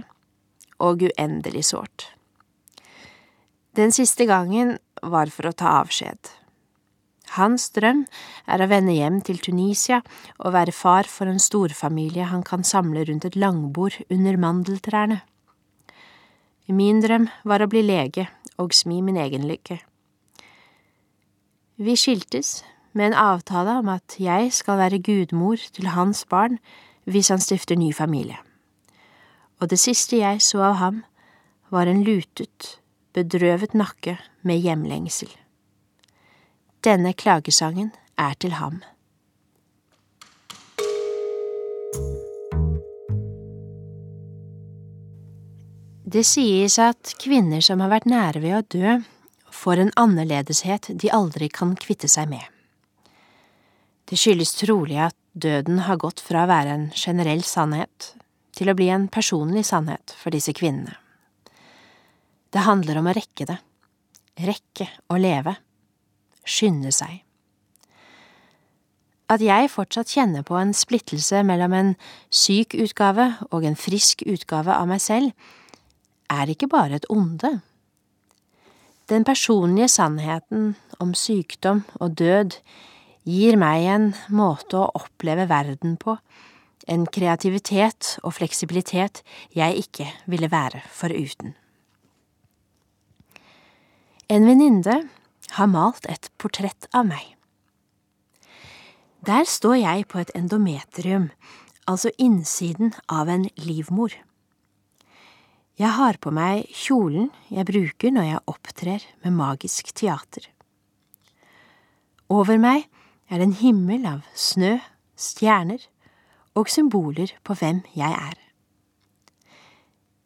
og 0.82 1.04
uendelig 1.06 1.68
sårt. 1.68 2.08
Den 3.78 3.92
siste 3.94 4.26
gangen 4.26 4.78
var 5.02 5.30
for 5.30 5.46
å 5.46 5.52
ta 5.54 5.76
avskjed. 5.82 6.32
Hans 7.36 7.68
drøm 7.76 8.02
er 8.50 8.64
å 8.64 8.68
vende 8.72 8.96
hjem 8.96 9.20
til 9.22 9.38
Tunisia 9.44 10.00
og 10.40 10.56
være 10.56 10.74
far 10.74 11.06
for 11.08 11.30
en 11.30 11.38
storfamilie 11.40 12.26
han 12.32 12.42
kan 12.42 12.66
samle 12.66 13.06
rundt 13.06 13.28
et 13.28 13.38
langbord 13.38 14.00
under 14.10 14.40
mandeltrærne. 14.42 15.20
Min 16.72 17.00
drøm 17.04 17.28
var 17.44 17.62
å 17.62 17.70
bli 17.70 17.84
lege 17.86 18.26
og 18.58 18.74
smi 18.74 18.98
min 19.04 19.20
egen 19.20 19.46
lykke. 19.46 19.78
Vi 21.82 21.96
skiltes 21.96 22.62
med 22.92 23.10
en 23.10 23.18
avtale 23.18 23.78
om 23.80 23.88
at 23.92 24.16
jeg 24.20 24.52
skal 24.52 24.78
være 24.78 25.02
gudmor 25.02 25.60
til 25.72 25.92
hans 25.94 26.24
barn 26.28 26.58
hvis 27.04 27.32
han 27.32 27.40
stifter 27.40 27.76
ny 27.76 27.92
familie. 27.94 28.38
Og 29.60 29.70
det 29.70 29.78
siste 29.78 30.18
jeg 30.18 30.42
så 30.42 30.62
av 30.72 30.78
ham, 30.80 31.02
var 31.72 31.88
en 31.88 32.02
lutet, 32.04 32.78
bedrøvet 33.16 33.74
nakke 33.74 34.18
med 34.42 34.60
hjemlengsel. 34.60 35.30
Denne 36.84 37.14
klagesangen 37.14 37.92
er 38.18 38.34
til 38.34 38.58
ham. 38.58 38.82
Det 46.12 46.26
sies 46.28 46.76
at 46.82 47.14
kvinner 47.22 47.62
som 47.64 47.80
har 47.80 47.88
vært 47.88 48.10
nære 48.10 48.42
ved 48.42 48.56
å 48.58 48.64
dø, 48.74 48.96
får 49.52 49.80
en 49.80 49.92
annerledeshet 49.96 50.90
de 51.00 51.08
aldri 51.08 51.48
kan 51.48 51.72
kvitte 51.78 52.10
seg 52.10 52.28
med. 52.28 52.42
Det 54.12 54.18
skyldes 54.20 54.50
trolig 54.60 54.98
at 55.00 55.16
døden 55.32 55.86
har 55.86 55.96
gått 55.96 56.20
fra 56.20 56.42
å 56.44 56.48
være 56.50 56.74
en 56.76 56.82
generell 56.92 57.40
sannhet 57.48 58.10
til 58.52 58.68
å 58.68 58.74
bli 58.76 58.90
en 58.92 59.06
personlig 59.08 59.62
sannhet 59.64 60.12
for 60.20 60.34
disse 60.34 60.52
kvinnene. 60.52 60.98
Det 62.52 62.66
handler 62.66 63.00
om 63.00 63.08
å 63.08 63.14
rekke 63.16 63.46
det, 63.48 63.56
rekke 64.36 64.90
å 65.08 65.16
leve 65.16 65.56
skynde 66.44 66.92
seg. 66.92 67.22
At 69.32 69.40
jeg 69.40 69.72
fortsatt 69.72 70.12
kjenner 70.12 70.44
på 70.44 70.60
en 70.60 70.76
splittelse 70.76 71.40
mellom 71.48 71.72
en 71.72 71.96
syk 72.28 72.76
utgave 72.76 73.30
og 73.48 73.64
en 73.64 73.80
frisk 73.80 74.26
utgave 74.28 74.76
av 74.76 74.92
meg 74.92 75.00
selv, 75.00 75.32
er 76.28 76.52
ikke 76.52 76.68
bare 76.68 77.00
et 77.00 77.08
onde. 77.08 77.62
Den 79.08 79.24
personlige 79.24 79.88
sannheten 79.96 80.74
om 81.00 81.16
sykdom 81.16 81.86
og 81.96 82.20
død 82.20 82.60
gir 83.28 83.58
meg 83.60 83.86
en 83.86 84.08
måte 84.34 84.78
å 84.80 84.90
oppleve 84.98 85.46
verden 85.50 85.96
på, 86.00 86.16
en 86.90 87.04
kreativitet 87.06 88.16
og 88.26 88.34
fleksibilitet 88.40 89.22
jeg 89.54 89.84
ikke 89.84 90.08
ville 90.26 90.50
være 90.50 90.82
foruten. 90.90 91.54
En 94.32 94.48
venninne 94.48 94.96
har 95.58 95.70
malt 95.70 96.08
et 96.10 96.30
portrett 96.40 96.88
av 96.96 97.06
meg. 97.06 97.22
Der 99.22 99.46
står 99.46 99.76
jeg 99.78 100.08
på 100.10 100.18
et 100.18 100.32
endometrium, 100.34 101.28
altså 101.86 102.10
innsiden 102.18 102.94
av 103.06 103.30
en 103.30 103.46
livmor. 103.60 104.14
Jeg 105.78 105.94
har 105.96 106.18
på 106.18 106.32
meg 106.34 106.66
kjolen 106.74 107.30
jeg 107.52 107.68
bruker 107.68 108.12
når 108.14 108.26
jeg 108.28 108.42
opptrer 108.50 109.06
med 109.22 109.36
magisk 109.38 109.92
teater. 109.94 110.48
Over 112.32 112.58
meg 112.58 112.88
er 113.32 113.40
en 113.40 113.56
himmel 113.56 114.04
av 114.08 114.26
snø, 114.36 114.76
stjerner 115.16 115.88
og 116.58 116.68
symboler 116.68 117.32
på 117.46 117.56
hvem 117.56 117.80
jeg 117.96 118.12
er. 118.12 118.36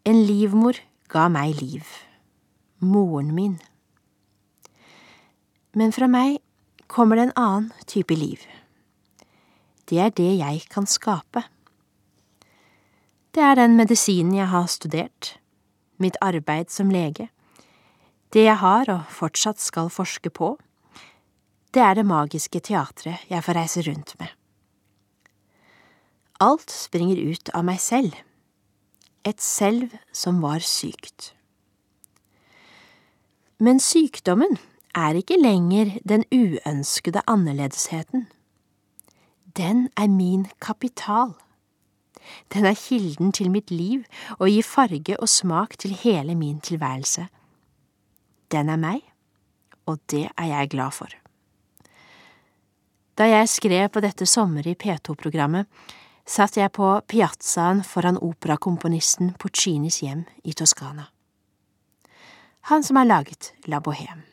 En 0.07 0.21
livmor 0.27 0.83
ga 1.13 1.29
meg 1.31 1.55
liv, 1.63 1.87
moren 2.83 3.31
min 3.35 3.57
men 5.77 5.93
fra 5.93 6.09
meg 6.09 6.39
kommer 6.89 7.19
det 7.19 7.29
en 7.29 7.37
annen 7.37 7.89
type 7.89 8.17
liv. 8.17 8.41
Det 9.87 10.01
er 10.01 10.15
det 10.17 10.33
jeg 10.39 10.65
kan 10.73 10.89
skape. 10.89 11.45
Det 13.37 13.45
er 13.45 13.59
den 13.59 13.77
medisinen 13.77 14.33
jeg 14.35 14.49
har 14.49 14.71
studert, 14.73 15.37
mitt 16.01 16.17
arbeid 16.25 16.73
som 16.73 16.89
lege, 16.91 17.29
det 18.33 18.47
jeg 18.49 18.57
har 18.61 18.89
og 18.93 19.05
fortsatt 19.13 19.61
skal 19.61 19.93
forske 19.93 20.33
på, 20.33 20.55
det 21.77 21.83
er 21.85 21.99
det 21.99 22.07
magiske 22.09 22.61
teatret 22.65 23.27
jeg 23.29 23.45
får 23.45 23.59
reise 23.59 23.83
rundt 23.85 24.15
med. 24.17 24.31
Alt 26.41 26.73
springer 26.73 27.21
ut 27.21 27.51
av 27.53 27.67
meg 27.69 27.81
selv, 27.85 28.15
et 29.29 29.43
selv 29.45 29.93
som 30.13 30.39
var 30.41 30.65
sykt. 30.65 31.35
Men 33.61 33.81
sykdommen 33.81 34.57
er 34.97 35.19
ikke 35.21 35.37
lenger 35.37 35.99
den 36.09 36.25
uønskede 36.33 37.21
annerledesheten. 37.29 38.25
Den 39.57 39.89
er 39.97 40.09
min 40.09 40.47
kapital. 40.61 41.35
Den 42.53 42.65
er 42.65 42.77
kilden 42.77 43.33
til 43.37 43.53
mitt 43.53 43.71
liv 43.71 44.09
og 44.39 44.49
gir 44.49 44.65
farge 44.65 45.21
og 45.21 45.29
smak 45.29 45.77
til 45.77 45.93
hele 45.93 46.35
min 46.35 46.61
tilværelse. 46.61 47.29
Den 48.53 48.73
er 48.73 48.81
meg, 48.81 49.05
og 49.87 50.01
det 50.11 50.29
er 50.37 50.53
jeg 50.53 50.73
glad 50.73 50.97
for. 50.97 51.26
Da 53.17 53.25
jeg 53.31 53.49
skrev 53.49 53.89
på 53.89 54.03
dette 54.05 54.27
sommer 54.29 54.67
i 54.69 54.75
P2-programmet, 54.77 55.65
satt 56.29 56.59
jeg 56.59 56.73
på 56.77 56.89
piazzaen 57.09 57.81
foran 57.87 58.19
operakomponisten 58.21 59.33
Puccinis 59.41 60.03
hjem 60.03 60.27
i 60.45 60.53
Toskana. 60.53 61.07
Han 62.69 62.85
som 62.85 62.99
har 63.01 63.09
laget 63.09 63.55
La 63.71 63.81
Bohème. 63.81 64.27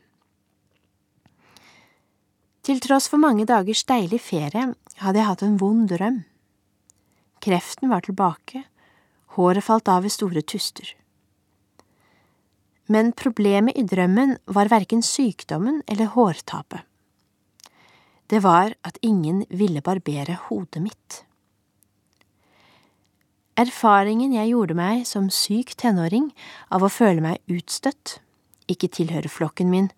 Til 2.63 2.79
tross 2.83 3.07
for 3.11 3.19
mange 3.19 3.45
dagers 3.47 3.83
deilig 3.87 4.19
ferie 4.23 4.69
hadde 4.99 5.19
jeg 5.19 5.29
hatt 5.29 5.43
en 5.45 5.57
vond 5.59 5.87
drøm. 5.87 6.21
Kreften 7.43 7.91
var 7.91 8.03
tilbake, 8.03 8.65
håret 9.35 9.63
falt 9.63 9.91
av 9.91 10.07
i 10.07 10.11
store 10.11 10.43
tuster. 10.43 10.95
Men 12.91 13.11
problemet 13.15 13.77
i 13.79 13.83
drømmen 13.87 14.37
var 14.55 14.71
verken 14.71 15.03
sykdommen 15.03 15.83
eller 15.87 16.11
hårtapet. 16.15 16.83
Det 18.33 18.39
var 18.41 18.73
at 18.81 18.97
ingen 19.05 19.43
ville 19.49 19.83
barbere 19.85 20.39
hodet 20.47 20.81
mitt. 20.81 21.19
Erfaringen 23.53 24.31
jeg 24.33 24.49
gjorde 24.49 24.73
meg 24.73 25.03
som 25.05 25.27
syk 25.29 25.75
tenåring 25.77 26.31
av 26.73 26.81
å 26.81 26.89
føle 26.89 27.21
meg 27.21 27.43
utstøtt, 27.53 28.15
ikke 28.65 28.89
tilhøre 28.89 29.29
flokken 29.29 29.69
min, 29.69 29.91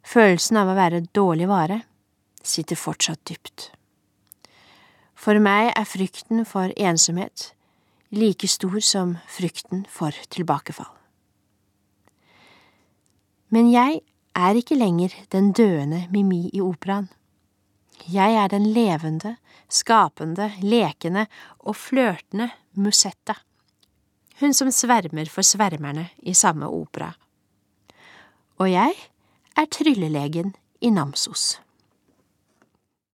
følelsen 0.00 0.56
av 0.62 0.70
å 0.72 0.76
være 0.78 1.02
dårlig 1.12 1.50
vare, 1.50 1.82
sitter 2.40 2.80
fortsatt 2.80 3.20
dypt. 3.28 3.66
For 5.12 5.36
meg 5.36 5.74
er 5.74 5.84
frykten 5.88 6.46
for 6.48 6.72
ensomhet 6.80 7.50
like 8.14 8.48
stor 8.48 8.78
som 8.80 9.18
frykten 9.28 9.84
for 9.90 10.16
tilbakefall. 10.32 10.88
Men 13.52 13.68
jeg 13.68 14.00
er 14.32 14.56
ikke 14.56 14.80
lenger 14.80 15.12
den 15.36 15.52
døende 15.52 16.06
Mimi 16.14 16.48
i 16.48 16.64
operaen. 16.64 17.10
Jeg 18.12 18.34
er 18.36 18.48
den 18.52 18.66
levende, 18.66 19.36
skapende, 19.70 20.52
lekende 20.60 21.26
og 21.58 21.76
flørtende 21.76 22.50
Musetta, 22.74 23.34
hun 24.40 24.54
som 24.54 24.70
svermer 24.70 25.30
for 25.30 25.46
svermerne 25.46 26.08
i 26.22 26.34
samme 26.34 26.68
opera. 26.68 27.12
Og 28.58 28.70
jeg 28.70 28.94
er 29.56 29.70
tryllelegen 29.70 30.54
i 30.80 30.90
Namsos. 30.90 31.63